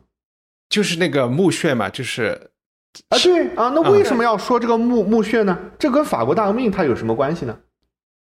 [0.68, 2.50] 就是那个墓穴嘛，就是
[3.08, 5.56] 啊，对啊，那为什么要说这个墓墓穴呢？
[5.78, 7.56] 这跟法国大革命它有什么关系呢？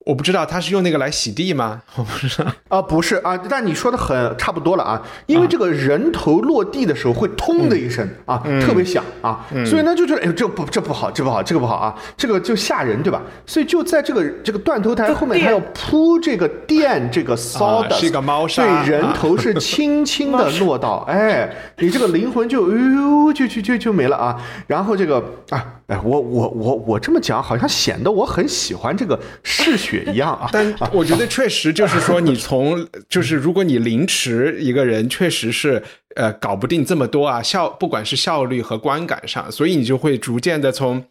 [0.04, 1.82] 我不知道他是用那个来洗地吗？
[1.96, 2.50] 我不知道。
[2.68, 13.22] 啊，不是啊，但你说的很差不多了啊，因为这个人头落地的时候会通的一声啊，特别响啊，所以呢就觉得哎，这不这不好，这不好，这个不好啊，这个就吓人，对吧？
[13.46, 21.48] 所以就在这个这个断头台后面，还要铺这个垫这个 sawdust，、是一个猫砂对，人头是轻轻的落到，哎，
[21.78, 24.36] 你这个灵魂就哎呦就就就就没了啊。
[24.66, 30.48] 然后这个啊，哎，我我我我这么讲，好像显得我很喜欢这个嗜血一样啊。
[30.52, 35.82] 但我觉得确实就是说，你从就是如果你凌迟一个人，确实是
[36.16, 41.04] 呃搞不定这么多啊效，不管是效率和观感上，所以你就会逐渐的从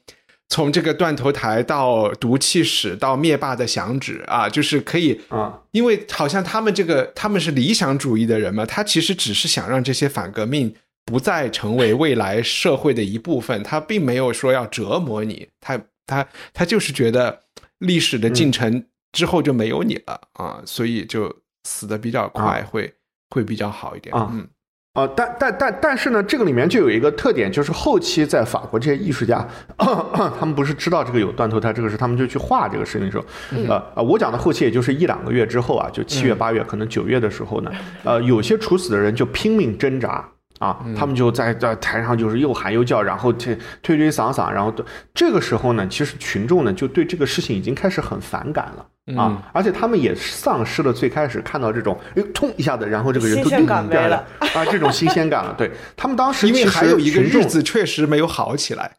[0.47, 10.73] 从这个断头台到毒气室到灭霸的响指啊，就是可以啊，因为好像他们这个他们是理想主义的人嘛，他其实只是想让这些反革命
[11.11, 17.41] 不再成为未来社会的一部分，他并没有说要折磨你，他他他就是觉得
[17.79, 21.35] 历史的进程之后就没有你了、啊，所以就
[21.65, 22.93] 死的比较快，会
[23.29, 24.15] 会比较好一点。
[24.15, 24.47] 啊嗯
[24.93, 29.47] 啊，但但但但是呢，这个里面就有一个特点，就是后期在法国这些艺术家，
[29.77, 33.25] 他们不是知道这个有断头台这个事，他们就去画这个事情的时候，
[33.69, 37.71] 呃啊，我讲的后期也就是一两个月之后啊，就七月八月，可能九月的时候呢，
[38.03, 40.29] 呃，有些处死的人就拼命挣扎。
[40.61, 55.55] 啊，他们就在在台上就是又喊又叫，然后推推推搡搡，然后都这个时候呢，其实群众呢就对这个事情已经开始很反感了啊，而且他们也丧失了最开始看到这种哎冲一下子，然后这个人新都鲜感没了啊，这种新鲜感了。
[55.57, 58.97] 对他们当时因为还有一个日子确实没有好起来，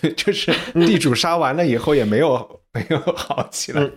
[0.00, 3.82] 对， 就是地主杀完了以后也没有没有好起来。
[3.82, 3.92] 嗯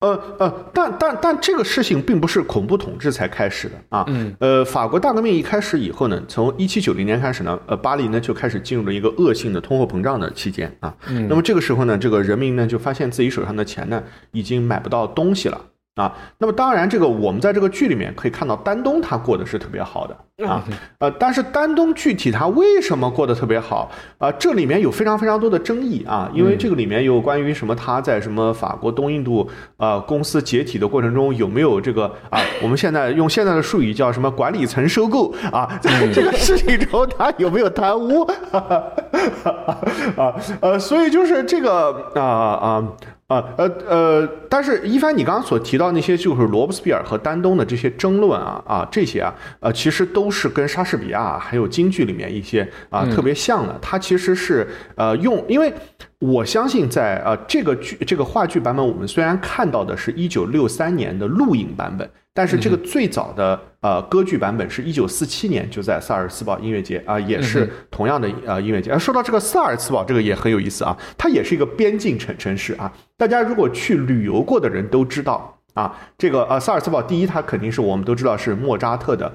[0.00, 4.04] 呃呃，但但但这个事情并不是恐怖统治才开始的啊。
[4.08, 4.34] 嗯。
[4.40, 10.94] 呃，法国大革命一开始以后呢，从一七九零年开始呢，呃，巴黎呢就开始进入了一个恶性的通货膨胀的期间啊。
[11.08, 15.58] 嗯那么这个时候呢，这个人民呢就发现自己手上的钱呢已经买不到东西了。
[15.96, 20.62] 啊，那么当然，这个我们在这个剧里面可以看到，丹东他过得是特别好的啊，
[20.98, 38.22] 呃，但是丹东具体他为什么过得特别好啊、这里面有非常非常多的争议啊，因为这个里面有关于什么他在什么法国东印度呃公司解体的过程中有没有这个啊，我们现在用现在的术语叫什么管理层收购啊，在这个事情中他有没有贪污
[38.52, 42.84] 啊呃，所以就是这个啊啊。
[43.28, 53.76] 啊，呃呃，但是一帆，你刚刚所提到那些就是罗伯斯庇尔和丹东的这些争论啊啊，这些啊，呃，其实都是跟莎士比亚还有京剧里面一些啊、特别像的。
[53.82, 55.72] 它其实是呃用，因为
[56.18, 68.90] 我相信在呃这个剧这个话剧版本，我们虽然看到的是一九六三年的录影版本，但是这个最早的呃歌剧版本是一九四七年就在萨尔茨堡音乐节啊、也是同样的呃音乐节。
[68.90, 72.90] 啊，说到这个萨尔茨堡，这个也很有意思啊，它也是一个边境城城市啊。
[73.18, 79.30] 大家如果去旅游过的人都知道啊，这个呃萨尔茨堡第一，它肯定是我们都知道是莫扎特的。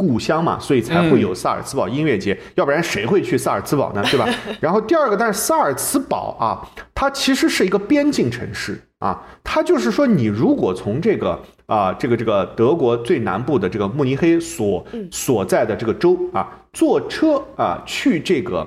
[0.00, 4.02] 故乡嘛，所以才会有萨尔茨堡音乐节，要不然谁会去萨尔茨堡呢？
[4.10, 4.26] 对吧？
[4.58, 18.66] 然后第二个，但是萨尔茨堡啊，它其实是一个边境城市啊，它就是说，你如果从这个啊，这个这个德国最南部的这个慕尼黑所所在的这个州啊，坐车啊去这个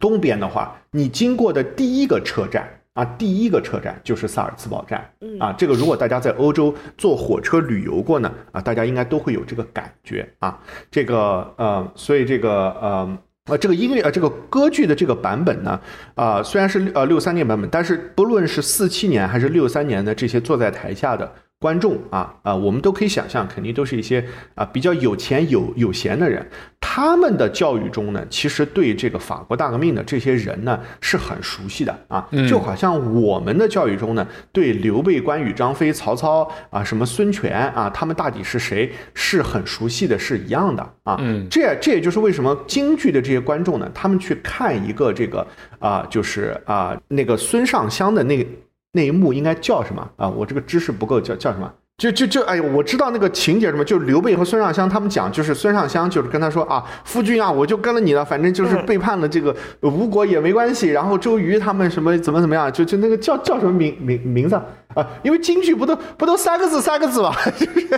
[0.00, 5.52] 东边的话，你经过的第一个车站啊，第一个车站就是萨尔茨堡站啊。
[5.52, 10.58] 这个如果大家在欧洲坐火车旅游过呢，啊，大家应该都会有这个感觉啊。
[10.90, 13.18] 这个呃，所以这个呃。
[13.46, 15.80] 呃，这个音乐呃，这个歌剧的这个版本呢，
[16.14, 21.28] 啊、虽然是呃六三年版本，但是不论是四七年还是六三年的这些坐在台下的
[21.62, 24.24] 观众啊啊、我们都可以想象，肯定都是一些
[24.56, 26.44] 啊、比较有钱有有闲的人，
[26.80, 32.92] 他们的教育中呢，其实对这个法国大革命的这些人呢是很熟悉的啊，就好像
[33.22, 41.16] 我们的教育中呢，对刘备、关羽、张飞、曹操啊，什么孙权啊，他们大抵是谁是很熟悉的，是一样的啊。
[41.20, 41.46] 嗯。
[41.48, 45.46] 这这也就是为什么京剧的这些观众呢，他们去看一个这个
[45.78, 48.48] 啊、就是啊、那个孙尚香的那个
[48.92, 50.28] 那一幕应该叫什么啊？
[50.28, 51.72] 我这个知识不够，叫叫什么？
[51.98, 60.88] 就就就哎呦，我知道那个情节什么，就是刘备和孙尚香他们讲，就是孙尚香就是跟他说啊，夫君啊，我就跟了你了，反正就是背叛了这个吴国也没关系。
[60.88, 64.56] 然后周瑜他们什么怎么怎么样，就就那个叫叫什么名名名字
[64.94, 65.06] 啊？
[65.22, 67.94] 因为京剧不都不都三个字三个字嘛， 就是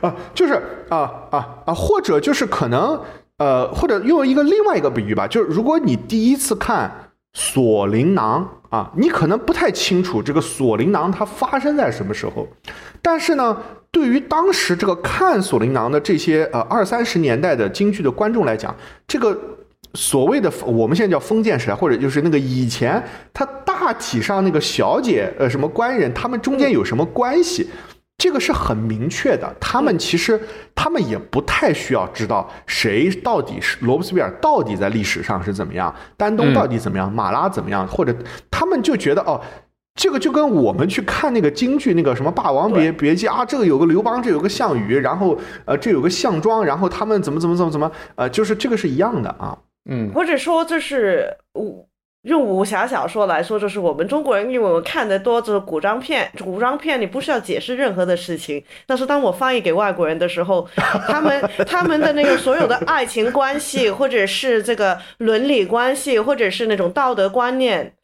[0.00, 0.54] 啊就是
[0.88, 0.98] 啊
[1.30, 2.98] 啊啊，或者就是可能
[3.38, 8.48] 呃，或者用一个另外一个比喻吧，就是如果你第一次看锁麟囊。
[8.70, 12.48] 啊，你可能不太清楚这个锁麟囊它发生在什么时候，
[13.02, 13.56] 但是呢，
[13.90, 18.74] 对于当时这个看锁麟囊的这些呃二三十年代的京剧的观众来讲，
[19.08, 19.36] 这个
[19.94, 23.02] 所谓的我们现在叫封建时代，或者就是那个以前，
[23.32, 27.68] 它大体上那个小姐呃什么官人，他们中间有什么关系？
[28.20, 30.38] 这个是很明确的，他们其实
[30.74, 38.14] 他们也不太需要知道谁到底是罗伯斯庇尔到底在历史上是怎么样，丹东到底怎么样，马拉怎么样，或者
[38.50, 39.40] 他们就觉得哦，
[39.94, 49.56] 这个就跟我们去看那个京剧那个什么《霸王别别姬》啊，这个有个刘邦，这有个项羽，然后呃这有个项庄，然后他们怎么怎么怎么怎么呃，就是这个是一样的啊，
[49.90, 51.89] 嗯，或者说就是我。
[52.22, 56.30] 用武侠小说来说，就是我们中国人，因为我们看的多，就是古装片。
[56.44, 67.94] 古装片你不需要解释任何的事情，但是当我翻译给外国人的时候， 他们他们的那个所有的爱情关系，或者是这个伦理关系，或者是那种道德观念，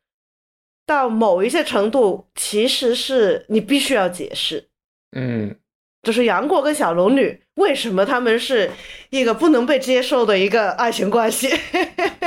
[0.87, 4.69] 到某一些程度，其实是你必须要解释。
[5.15, 5.55] 嗯，
[6.03, 8.71] 就是杨过跟小龙女为什么他们是
[9.11, 11.51] 一个不能被接受的一个爱情关系。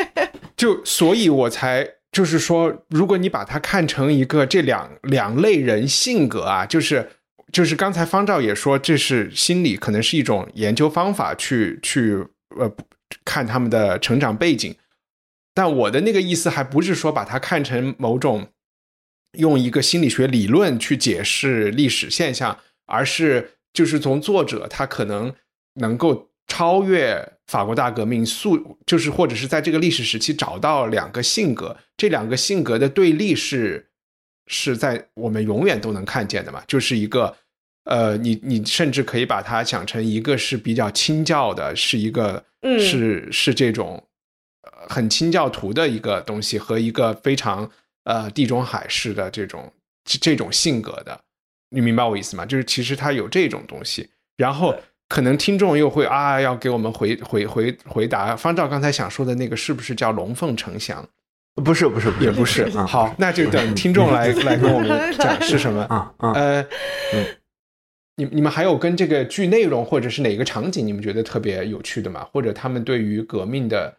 [0.59, 7.09] 就所以，我才就是说，如果你把它看成一个这两两类人性格啊，就是
[7.53, 12.17] 就是刚才方照也说，这是心理，可能是一种研究方法，去去
[12.57, 12.69] 呃
[13.23, 14.75] 看他们的成长背景。
[15.53, 18.49] 但我的那个意思，还不是说把它看成某种
[19.37, 25.33] 用一个心理学理论去解释历史现象，而是就是从作者他可能
[25.75, 26.27] 能够。
[26.51, 33.89] 超越法国大革命，素就是或者是在这个历史时期找到两个性格，这两个性格的对立是
[34.45, 36.63] 是在我们永远都能看见的嘛？
[36.67, 37.35] 就是一个
[37.85, 42.45] 呃，你你甚至可以把它想成一个是比较清教的，是一个
[42.79, 44.07] 是是这种
[44.87, 47.67] 很清教徒的一个东西，和一个非常
[48.03, 49.73] 呃地中海式的这种
[50.21, 51.19] 这种性格的，
[51.71, 52.45] 你明白我意思吗？
[52.45, 54.75] 就是其实它有这种东西，然后。
[55.09, 58.35] 可能听众又会啊，要给我们回回回回答。
[58.35, 61.05] 方照刚才想说的那个是不是叫龙凤呈祥？
[61.55, 62.69] 不是，不是，也不是。
[62.69, 66.13] 好，那就等听众来来跟我们 讲是什么啊？
[66.35, 66.65] 呃，
[68.17, 72.23] 你你们还有跟这个剧内容或者是哪个场景你们觉得特别有趣的吗？
[72.31, 73.97] 或者他们对于革命的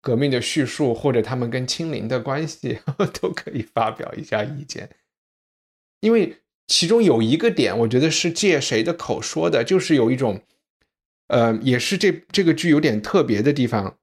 [0.00, 2.78] 革命的叙述，或者他们跟清零的关系，
[3.20, 4.88] 都可以发表一下意见，
[6.00, 6.38] 因为。
[6.68, 10.42] 其中有一个点，我觉得是借谁的口说的，就是有一种，
[11.28, 13.96] 呃，也是这这个剧有点特别的地方。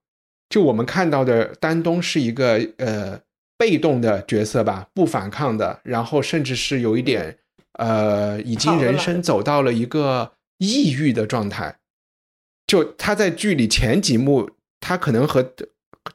[0.49, 3.21] 就我们看到的丹东是一个呃
[3.55, 7.37] 被动的角色吧，不反抗的，然后甚至是有一点
[7.73, 11.77] 呃，已经人生走到了一个抑郁的状态。
[12.65, 14.49] 就他在剧里前几幕，
[14.79, 15.53] 他可能和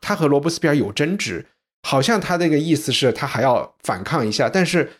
[0.00, 1.46] 他和罗伯斯庇尔有争执，
[1.82, 4.90] 好像他那个意思是他还要反抗一下，但是。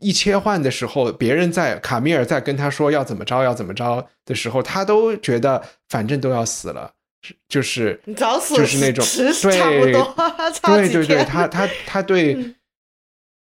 [0.00, 6.92] 一切换的时候，别人在卡米尔在跟他说要怎么着要怎么着的时候，他都觉得反正都要死了，
[7.48, 9.04] 就是你早死就是那种
[10.66, 12.54] 对对对对，他 他他对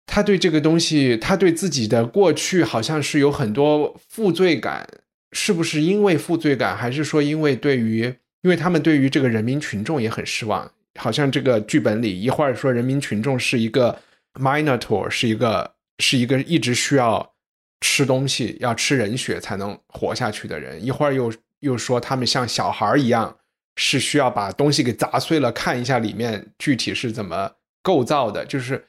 [0.07, 4.87] 他对这个东西，他对自己的过去好像是有很多负罪感，
[5.33, 10.71] 是不是因为负罪感，还是说因为对于因为他们对于这个人民群众也很失望？
[11.01, 13.99] 好像这个剧本里一会儿说人民群众是一个
[14.35, 15.74] minotaur，是一个。
[15.99, 17.35] 是一个一直需要
[17.81, 23.39] 吃东西、要吃人血才能活下去的人，一会儿又又说他们像小孩一样，
[23.77, 28.45] 是需要把东西给砸碎了，看一下里面具体是怎么构造的。
[28.45, 28.89] 就是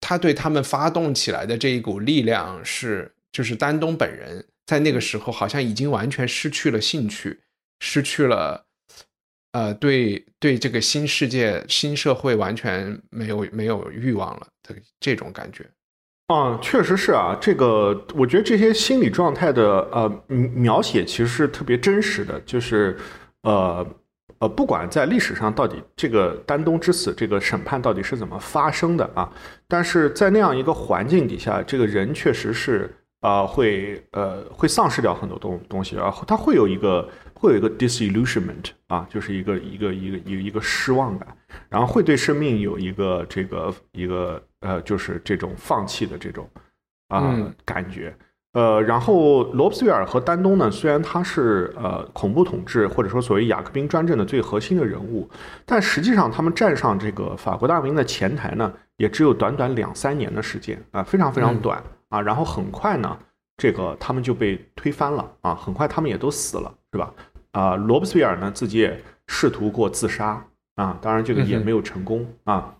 [0.00, 7.40] 他对他们发动起来的这一股力量，是就是丹东本人在那个时候好像已经完全失去了兴趣，
[7.80, 8.66] 失去了
[9.52, 15.68] 呃对对这个新世界、新社会完全没有没有欲望了的这种感觉。
[16.28, 22.96] 嗯，确实是啊，这个我觉得这些心理状态的呃描写其实是特别真实的，就是
[23.42, 23.86] 呃
[24.38, 29.30] 呃，不管在历史上到底这个丹东之死这个审判到底是怎么发生的啊，
[29.68, 32.90] 但是在那样一个环境底下，这个人确实是
[33.20, 37.08] 啊会呃会丧失掉很多东东西，然后他会有一个。
[37.44, 41.28] 会有一个 disillusionment 啊，就是一个一个一个一个一个失望感，
[41.68, 46.48] 然后会对生命有一个这个一个呃，就是这种放弃的这种
[47.08, 48.16] 啊、感觉。
[48.54, 55.28] 呃，然后罗伯斯维尔和丹东呢，虽然他是呃恐怖统治或者说所谓雅各宾专政的最核心的人物，
[55.66, 62.20] 但实际上他们站上这个法国大革命的前台呢，也只有短短两三年的时间啊、非常非常短、啊。
[62.22, 63.18] 然后很快呢，
[63.56, 67.12] 这个他们就被推翻了啊，很快他们也都死了，是吧？
[67.54, 70.44] 啊，罗伯斯庇尔呢自己也试图过自杀
[70.74, 72.74] 啊，当然这个也没有成功啊。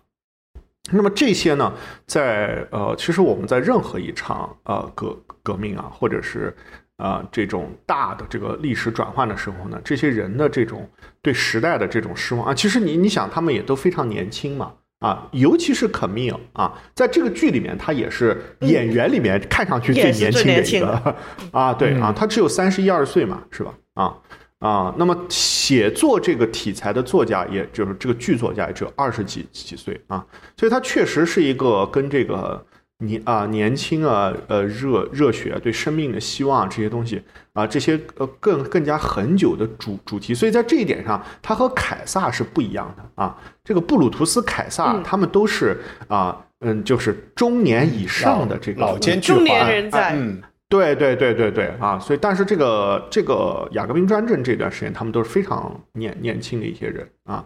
[0.91, 1.73] 那么这些呢，
[2.05, 6.55] 在呃，其实我们在任何一场呃革革命啊，或者是
[6.97, 10.87] 啊、呃、这种大的这个历史转换的时候呢，这些人的这种
[11.21, 14.73] 对时代的这种失望啊，其实你你想，他们也都非常年轻嘛。
[14.99, 21.15] 啊，尤其是可米尔啊，在这个剧里面，他也是演员里面看上去最年轻的一个
[21.51, 23.73] 啊，对啊，他只有三十一二岁嘛，是吧？
[23.95, 24.17] 啊
[24.65, 30.25] 啊，那么写作这个题材的作家，也就是这个剧作家，也只有二十几几岁啊，
[30.57, 32.65] 所以他确实是一个跟这个
[32.99, 37.21] 年啊年轻啊呃热热血对生命的希望这些东西
[37.53, 43.37] 啊这些呃更更加很久的主主题，所以在这一点上，他和凯撒是不一样的啊。
[43.63, 45.03] 这个布鲁图斯、凯撒嗯。
[45.03, 51.99] 他们都是啊嗯就是中年以上的这个老奸巨猾，中年人在嗯，对对对对对啊！
[51.99, 57.45] 所以，但是这个这个雅各宾专政这段时间，他们都是非常年年轻的一些人啊。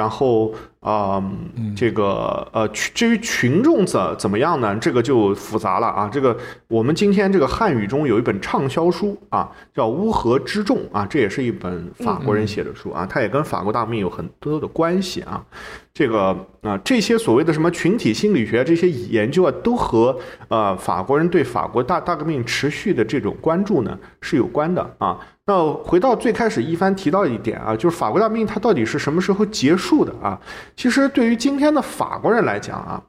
[0.00, 0.50] 然后
[0.80, 1.22] 啊、
[1.56, 4.74] 嗯这个呃，群至于群众怎怎么样呢？
[4.76, 6.08] 这个就复杂了啊。
[6.10, 6.34] 这个
[6.68, 15.44] 我们今天这个汉语中有一本畅销书啊，叫《乌合之众》啊，这也是一本法国人写的书啊，它也跟法国大革命有很多的关系啊。
[15.92, 20.16] 这个啊、这些所谓的什么群体心理学这些研究啊，都和
[20.48, 25.18] 呃法国人对法国大大革命持续的这种关注呢是有关的啊。
[25.50, 30.38] 那回到最开始一帆提到一点啊，就是法国大革命它到底是什么时候结束的啊？
[30.76, 33.02] 其实对于今天的法国人来讲啊，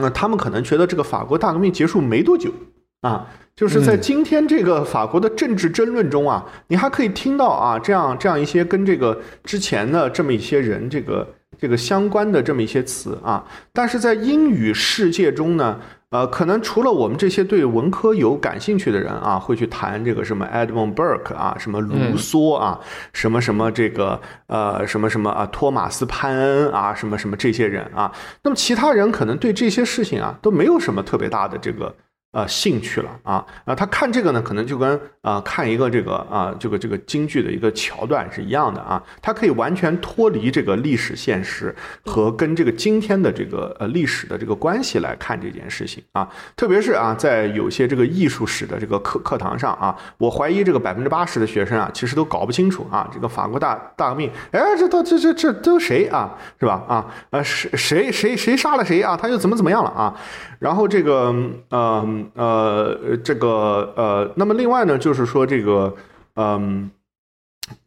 [0.00, 2.52] 那、他们可能觉得这个法国大革命结束没多久
[3.00, 11.26] 啊，就是在嗯今天这个法国的政治争论中啊，你还可以听到啊这样这样一些跟这个之前的这么一些人这个
[11.58, 15.80] 这个相关的这么一些词啊，但是在英语世界中呢。
[16.10, 22.80] 呃，可能除了我们这些对文科有感兴趣的人啊，会去谈这个什么 Edmund Burke 啊，什么卢梭啊，
[23.12, 28.12] 什么什么这个呃什么什么啊，托马斯潘恩啊，什么什么这些人啊，
[28.42, 31.94] 那么其他人可能对这些事情啊都没有什么特别大的这个
[32.32, 41.74] 呃兴趣了啊啊，他看这个呢，可能就跟啊、看一个这个啊这个这个京剧的一个桥段是一样的啊，他可以完全脱离这个历史现实
[42.06, 46.26] 和跟这个今天的这个呃历史的这个关系来看这件事情啊，
[46.56, 56.82] 特别是啊在有些这个艺术史的这个课课堂上啊，我怀疑这个百分之八十的学生啊，其实都搞不清楚啊，这个法国大大革命，哎，这都这这这都谁啊，是吧？
[56.88, 59.14] 啊，呃，谁谁谁谁杀了谁啊？
[59.16, 60.14] 他又怎么怎么样了啊？
[60.58, 61.34] 然后这个
[61.68, 65.96] 呃呃这个呃，那么另外呢，就是说这个
[66.36, 66.90] 嗯、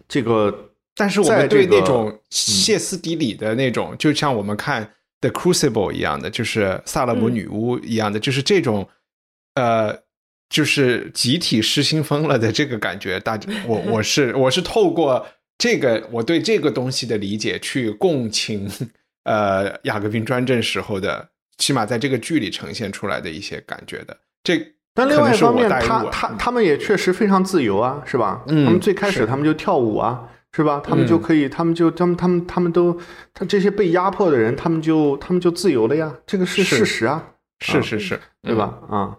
[0.08, 4.86] 这个但是我们对那种歇斯底里的那种，就像我们看
[5.22, 8.88] 《The Crucible》一样的，就是萨勒姆女巫一样的，就是这种，
[9.56, 9.98] 呃，
[10.50, 13.20] 就是集体失心疯了的这个感觉。
[13.20, 15.26] 大家， 我我是我是透过
[15.58, 18.70] 这个我对这个东西的理解去共情，
[19.24, 21.30] 呃，雅各宾专政时候的，
[21.64, 24.18] 起码在这个剧里呈现出来的一些感觉的。
[24.44, 24.60] 这
[24.94, 28.44] 但另外一方面，他他他们也确实非常自由啊，是吧？
[28.48, 30.82] 嗯他们最开始他们就跳舞啊，是吧？
[30.84, 33.00] 他们就嗯可以，他们就他们他们他们都，
[33.34, 37.24] 他这些被压迫的人，他们就他们就自由了呀，这个是是事实啊，
[37.62, 38.78] 是是是，对吧？
[38.90, 39.18] 啊。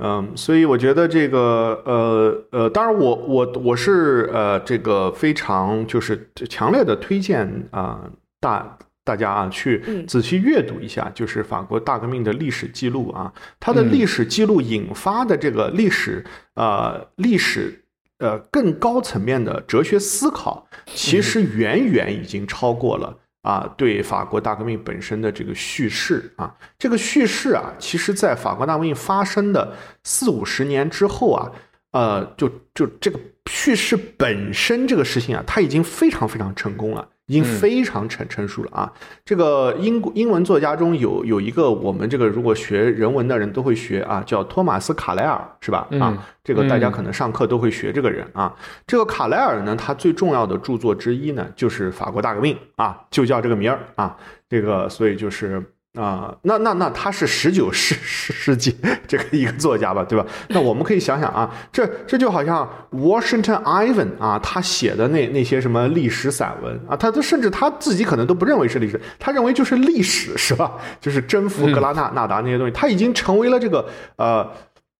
[0.00, 8.08] 嗯，所以我觉得这个呃呃，当然我我我是呃这个非常就是强烈的推荐啊、
[8.40, 10.06] 大大家啊去嗯。
[10.06, 13.90] 仔细阅读一下，就是法国大革命的历史记录啊，它的嗯。
[13.90, 16.24] 历史记录引发的这个历史
[16.54, 17.82] 呃历史
[18.18, 23.16] 呃更高层面的哲学思考，其实远远已经超过了。
[23.42, 29.72] 啊，对法国大革命本身的这个叙事啊，这个叙事啊，其实在法国大革命发生的
[30.04, 31.50] 四五十年之后啊，
[31.92, 38.92] 呃，就就这个叙事本身这个事情啊，它已经非常非常成功了，已经非常成成熟了啊。
[39.24, 45.86] 这个英国英文作家中有有一个我们这个如果学人文的人都会学啊，叫托马斯卡莱尔，是吧？
[45.90, 48.52] 嗯啊，这个大家嗯可能上课都会学这个人啊。
[48.86, 54.16] 这个卡莱尔呢，他最重要的著作之一呢，就是法国大革命啊，就叫这个名儿啊。
[54.48, 55.62] 这个所以就是
[55.98, 58.76] 啊，那那那他是十九世世世纪
[59.08, 60.24] 这个一个作家吧，对吧？
[60.50, 70.74] 那我们可以想想啊，这这就好像 Washington Ivan 啊，他写的那那些什么历史散文啊，他都甚至他自己可能都不认为是历史，他认为就是历史，是吧？
[71.00, 73.84] 就是征服格拉纳纳达那些东西，他已经成为了这个
[74.16, 74.48] 呃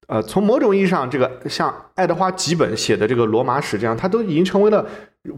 [0.08, 4.84] 呃，从某种意义上，这个像爱德华吉本写的这个罗马史这样，他都已经成为了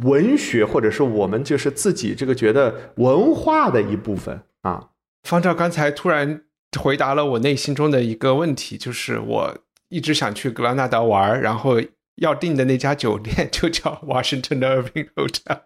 [0.05, 4.83] 文学或者是我们就是自己这个觉得文化的一部分啊。
[5.23, 6.43] 方照刚才突然
[6.79, 11.81] 回答了我内心中的一个问题，就是我一直想去格拉纳达玩，然后
[12.17, 15.61] 要订的那家酒店就叫 Washington Irving Hotel。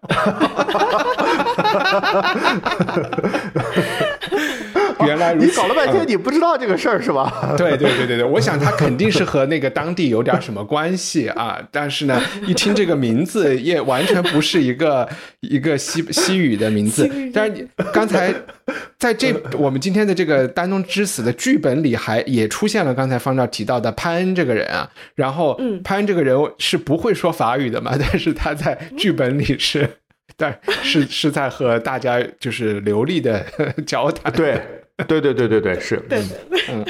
[5.05, 7.31] 原来如此你搞了半天，你不知道这个事儿是吧？
[7.57, 15.07] 对对对对对，我想他肯定是和那个当地有点什么关系啊，但是呢，一听这个名字也完全不是一个
[15.41, 17.09] 一个西西语的名字。
[17.33, 18.33] 但是你刚才
[18.97, 29.87] 在这我们今天的这个丹东之死的剧本里，还也出现了刚才方照提到的潘恩这个人啊，然后潘恩这个人是不会说法语的嘛，但是他在剧本里是，
[30.37, 33.45] 但是是在和大家就是流利的
[33.85, 34.31] 交谈。
[34.33, 34.61] 对。
[35.09, 36.85] 对对对对对，是，对对嗯，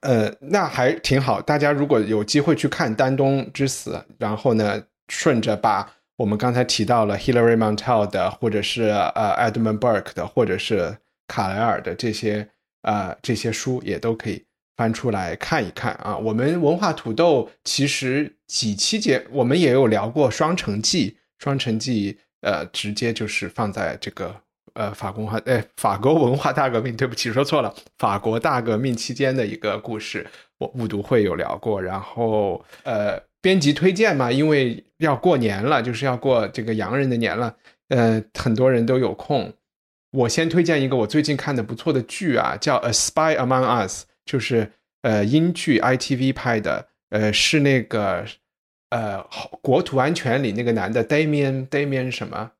[0.00, 1.42] 呃，那还挺好。
[1.42, 5.86] 大家如果有机会去看《丹东之死》，然后呢，顺着把
[6.16, 10.96] 我们刚才提到了 Hilary Mantel 的，或者是呃 Edmund Burke 的，或者是
[11.28, 12.48] 卡莱尔的这些
[12.80, 14.42] 呃这些书，也都可以
[14.78, 16.16] 翻出来看一看啊。
[16.16, 21.10] 我们文化土豆其实几期节我们也有聊过《双城记》，
[21.40, 22.12] 《双城记》
[22.42, 24.34] 呃，直接就是放在这个。
[24.74, 30.24] 呃，法国文化，哎，法国文化大革命，对不起，说错了，法国大革命期间的一个故事，
[30.58, 31.82] 我误读会有聊过。
[31.82, 37.56] 然后，呃，编辑推荐嘛，因为要过年了，就是要过这个洋人的年了，
[37.88, 39.52] 呃，很多人都有空。
[40.12, 44.70] 我先推荐一个我最近看的不错的剧啊，叫《A Spy Among Us》，就是
[45.02, 48.24] 呃英剧 ITV 拍的，呃，是那个
[48.90, 49.18] 呃
[49.62, 52.52] 《国土安全》里那个男的 Damian Damian 什么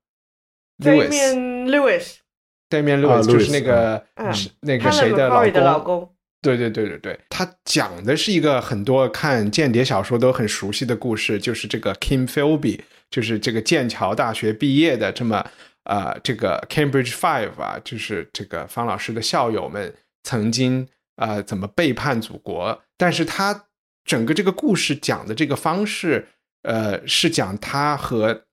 [0.79, 6.15] ？Damian Lewis，Damian Lewis 就是那个是那个谁的老公？
[6.43, 12.81] 对对对对对，他讲的是一个很多看间谍小说都很熟悉的故事，就是这个 Kim Philby，
[13.11, 15.45] 就是这个剑桥大学毕业的这么
[15.85, 19.93] 呃这个 Cambridge Five 啊，就是这个方老师的校友们
[20.23, 23.67] 曾经呃怎么背叛祖国，但是他
[24.05, 26.29] 整个这个故事讲的这个方式，
[26.63, 28.47] 呃是讲他和。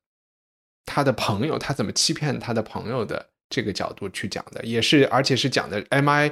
[0.89, 6.31] 他的朋友，他怎么欺骗他的朋友的这个角度去讲的，也是，而且是讲的 MI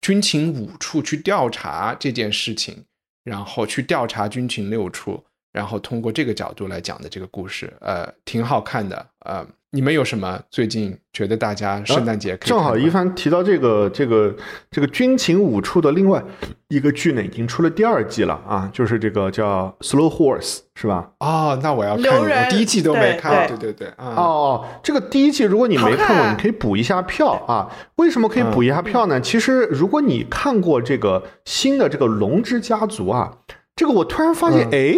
[0.00, 2.84] 军情五处去调查这件事情，
[3.24, 5.24] 然后去调查军情六处，
[5.56, 9.46] 然后通过这个角度来讲的这个故事，呃，挺好看的，呃。
[9.70, 14.34] 你们有什么最近觉得大家圣诞节正好一帆提到这个这个
[14.70, 16.22] 这个军情五处的另外
[16.68, 20.40] 一个剧呢，已经出了第二季了啊，就是这个叫《Slow Horse》
[20.76, 21.10] 是吧？
[21.18, 27.70] 哦，那我要看，我第一季都没看，对对对，哦，这个第一季如果你没看过，你可以补一下票啊。
[27.96, 29.20] 为什么可以补一下票呢？
[29.20, 33.30] 其实如果你看过这个新的这个《龙之家族》啊，
[33.74, 34.96] 这个我突然发现，哎。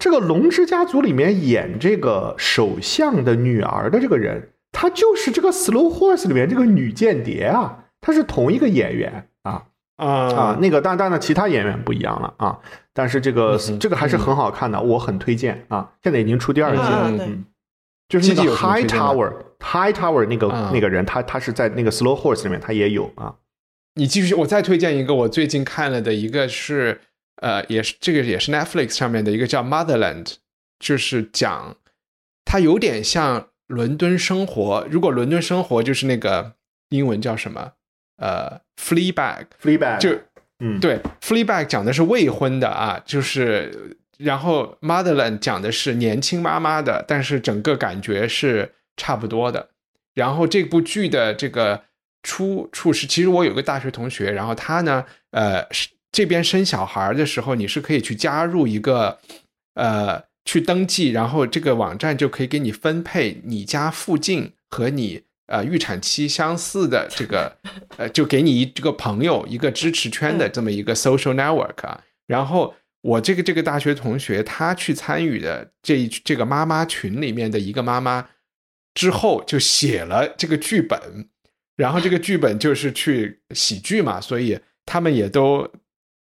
[0.00, 9.64] 这个《龙之家族》里面演这个首相的女儿的这个人，她就是这个《Slow Horse》里面这个女间谍啊，她是同一个演员啊
[9.96, 10.58] 啊啊！
[10.58, 12.58] 那个，但但呢，其他演员不一样了啊。
[12.94, 15.92] 但是这个这个还是很好看的，我很推荐啊。
[16.02, 17.44] 现在已经出第二季了，嗯，
[18.08, 23.34] 就是那个 High Tower，High Tower 那个那个人，他他是在那个《Slow Horse》里面，他也有啊。
[23.96, 27.02] 你继续，我再推荐一个，我最近看了的一个是。
[27.36, 30.34] 呃，也是这个也是 Netflix 上面的一个叫 Motherland，
[30.78, 31.76] 就是讲
[32.44, 34.86] 它有点像伦敦生活。
[34.90, 36.54] 如果伦敦生活就是那个
[36.90, 37.72] 英文叫什么？
[38.18, 40.18] 呃，Fleabag，Fleabag 就
[40.58, 49.70] 嗯，对，Fleabag 讲的是未婚的啊，就是然后 Motherland 讲的是年轻妈妈的，但是整个感觉是差不多的。
[50.12, 51.84] 然后这部剧的这个
[52.22, 55.88] 出处是，其实我有个大学同学，然后他呢，呃是。
[56.12, 59.18] 这边生小孩的时候，你是可以去加入一个，
[59.74, 67.56] 呃，去登记，然后这个网站就可以给你分配你家附近和你呃预产期相似的这个，
[67.96, 72.02] 呃，就给你一这个朋友一个支持圈的这么一个 social network 啊。
[72.26, 78.28] 然后我这个这个大学同学他去参与的这一这个妈妈群里面的一个妈妈
[78.94, 81.28] 之后，就写了这个剧本，
[81.76, 85.70] 然后这个剧本就是去喜剧嘛，所以他们也都。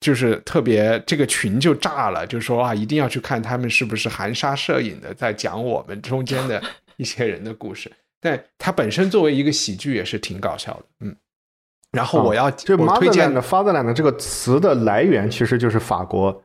[0.02, 6.62] 就是特别这个群就炸了，就说啊，一定要去看他们是不是含沙射影的在讲我们中间的
[6.98, 7.90] 一些人的故事。
[8.20, 11.16] 但它本身作为一个喜剧也是挺搞笑的，嗯。
[11.92, 16.42] 然后我要这我推荐 motherland fatherland 这个词的来源其实就是法国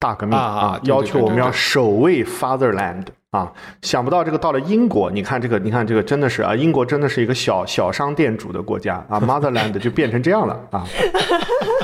[0.00, 10.84] 大革命啊啊对对要求我们要对对对守卫 fatherland 啊，想不到这个到了英国，你看这个，你看这个真的是啊，英国真的是一个小小商店主的国家啊，motherland 就变成这样了啊。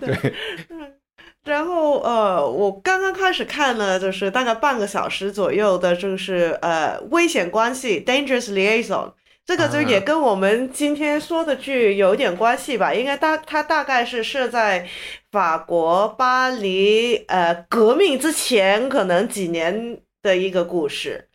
[1.44, 9.12] 然后呃，我刚刚开始看了，就是大概半个小时左右的，就是呃危险关系 （dangerous liaison）。
[9.44, 12.94] 这个就也跟我们今天说的剧有点关系吧？
[12.94, 14.88] 应该大它大概是设在
[15.30, 21.28] 法国巴黎呃革命之前可能几年的一个故事。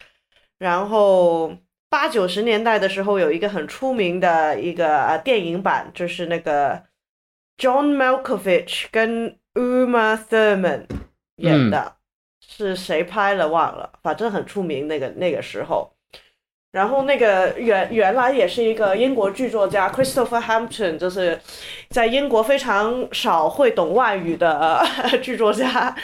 [0.57, 1.55] 然后
[1.87, 6.81] 八九十年代的时候，有一个很出名的一个呃电影版，就是那个
[7.59, 10.85] John Malkovich 跟 Uma Thurman
[11.35, 11.93] 演的，
[12.39, 15.91] 是谁拍了忘了，反正很出名那个那个时候。
[16.71, 21.39] 然后那个原原来也是一个英国剧作家 Christopher Hampton，就是
[21.89, 25.95] 在英国非常少会懂外语的、呃、 剧作家，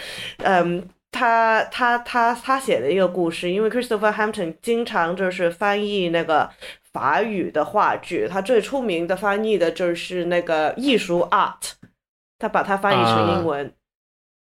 [0.44, 0.88] 嗯。
[1.16, 6.50] 他他他他写的一个故事，因为 Christopher Hampton 经常就是翻译那个
[6.92, 11.72] 法语的话剧，他最出名的翻译的就是那个艺术 art，
[12.38, 13.74] 他把它翻译成英文。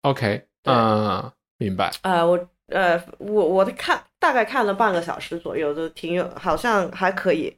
[0.02, 1.92] OK，对嗯，明白。
[2.02, 7.56] 呃，我呃我我看大概看了半个小时左右，都挺有，好像还可以。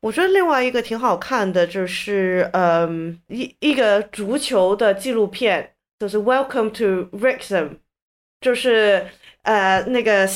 [0.00, 7.78] 我觉得另外一个挺好看的就是，嗯，一一个足球的纪录片，就是 Welcome to Wrexham。
[8.40, 9.06] 就是
[9.42, 10.26] 呃那个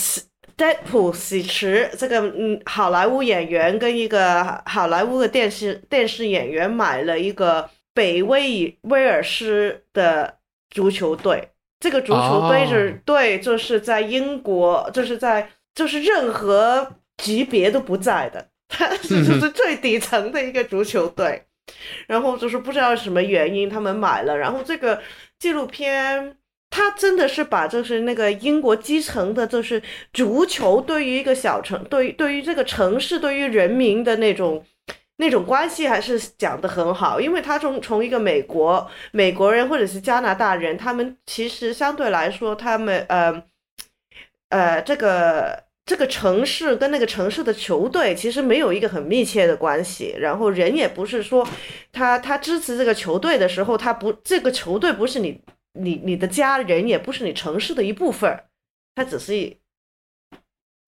[0.56, 10.38] Deadpool 喜池这个嗯好莱坞演员跟一个好莱坞的电视电视演员买了一个北威威尔士的
[10.70, 11.48] 足球队，
[11.80, 21.42] 这个足球队是、哦对，就是在英国，就是在就是任何级别都不在的，它 是就是最底层的一个足球队。
[22.06, 25.00] 然后就是不知道什么原因他们买了，然后这个
[25.38, 26.36] 纪录片。
[26.76, 29.80] 他真的是把就是那个英国基层的，就是
[30.12, 34.60] 足球对于一个小城，对于对于这个城市，对于人民的那种
[35.18, 37.20] 那种关系，还是讲得很好。
[37.20, 43.40] 因为他从从一个美国美国人或者是加拿大人，他们其实相对来说，他们呃
[44.48, 50.12] 呃这个这个城市跟那个城市的球队其实没有一个很密切的关系。
[50.18, 51.46] 然后人也不是说
[51.92, 55.40] 他他支持这个球队的时候，他不这个球队不是你。
[55.74, 58.44] 你你的家人也不是你城市的一部分，
[58.94, 59.56] 它只是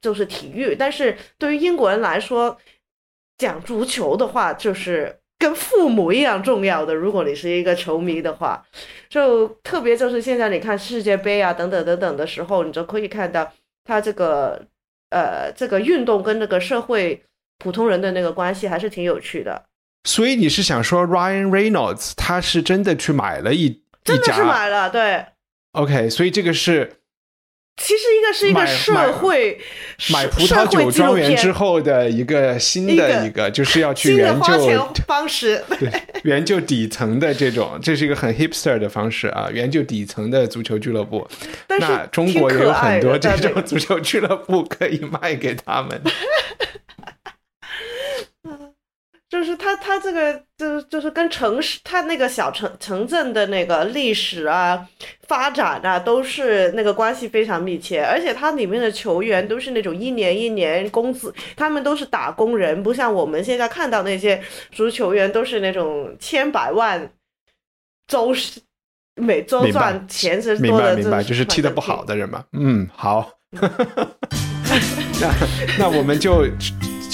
[0.01, 0.75] 就是体育。
[0.75, 2.57] 但是对于英国人来说，
[3.39, 6.95] 讲足球的话，就是跟父母一样重要的。
[6.95, 8.65] 如果你是一个球迷的话，
[9.11, 13.53] 就特别就是现在你看世界杯啊等等等等的时候，你就可以看到
[13.85, 14.67] 他这个
[15.11, 17.23] 呃这个运动跟那个社会
[17.59, 19.67] 普通人的那个关系还是挺有趣的。
[20.05, 25.24] 所以你是想说 Ryan Reynolds 他是真的去买了一真的是买了，对。
[25.73, 27.01] OK，所以这个是
[27.77, 29.61] 其实一个是一个社会
[30.11, 35.93] 买葡萄酒庄园之后的一个新的一个，就是要去研究方式， 对，
[36.24, 41.28] 研究底层的这种，这是一个很 hipster 的方式啊，研究底层的足球俱乐部。
[41.69, 46.01] 那中国也有很多这种足球俱乐部可以卖给他们。
[49.37, 54.83] 就是它，它这个就是就是跟城市，它那个小城城镇的那个历史啊、
[55.29, 58.03] 发展啊，都是那个关系非常密切。
[58.03, 64.43] 而且它里面的球员都是那种一年一年工资，他们都是打工人，不像我们现在看到那些
[64.73, 67.13] 足球员都是那种千百万
[68.07, 68.35] 周
[69.17, 72.43] 每周赚钱是明白明白，就是踢得不好的人嘛。
[72.55, 73.31] 嗯，好，
[75.21, 75.31] 那
[75.79, 76.47] 那我们就。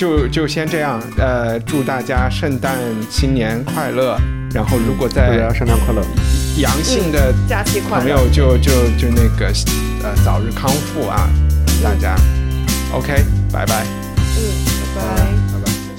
[0.03, 2.77] 就就先这样，呃，祝大家圣诞
[3.09, 4.19] 新年快乐。
[4.53, 6.03] 然后，如果在大家圣诞快乐，
[6.57, 9.47] 阳性的假期快乐，朋友就就就那个
[10.03, 11.31] 呃早日康复啊，
[11.85, 12.17] 大家
[12.93, 13.87] ，OK，拜拜。
[14.37, 14.43] 嗯，
[14.97, 15.42] 拜拜。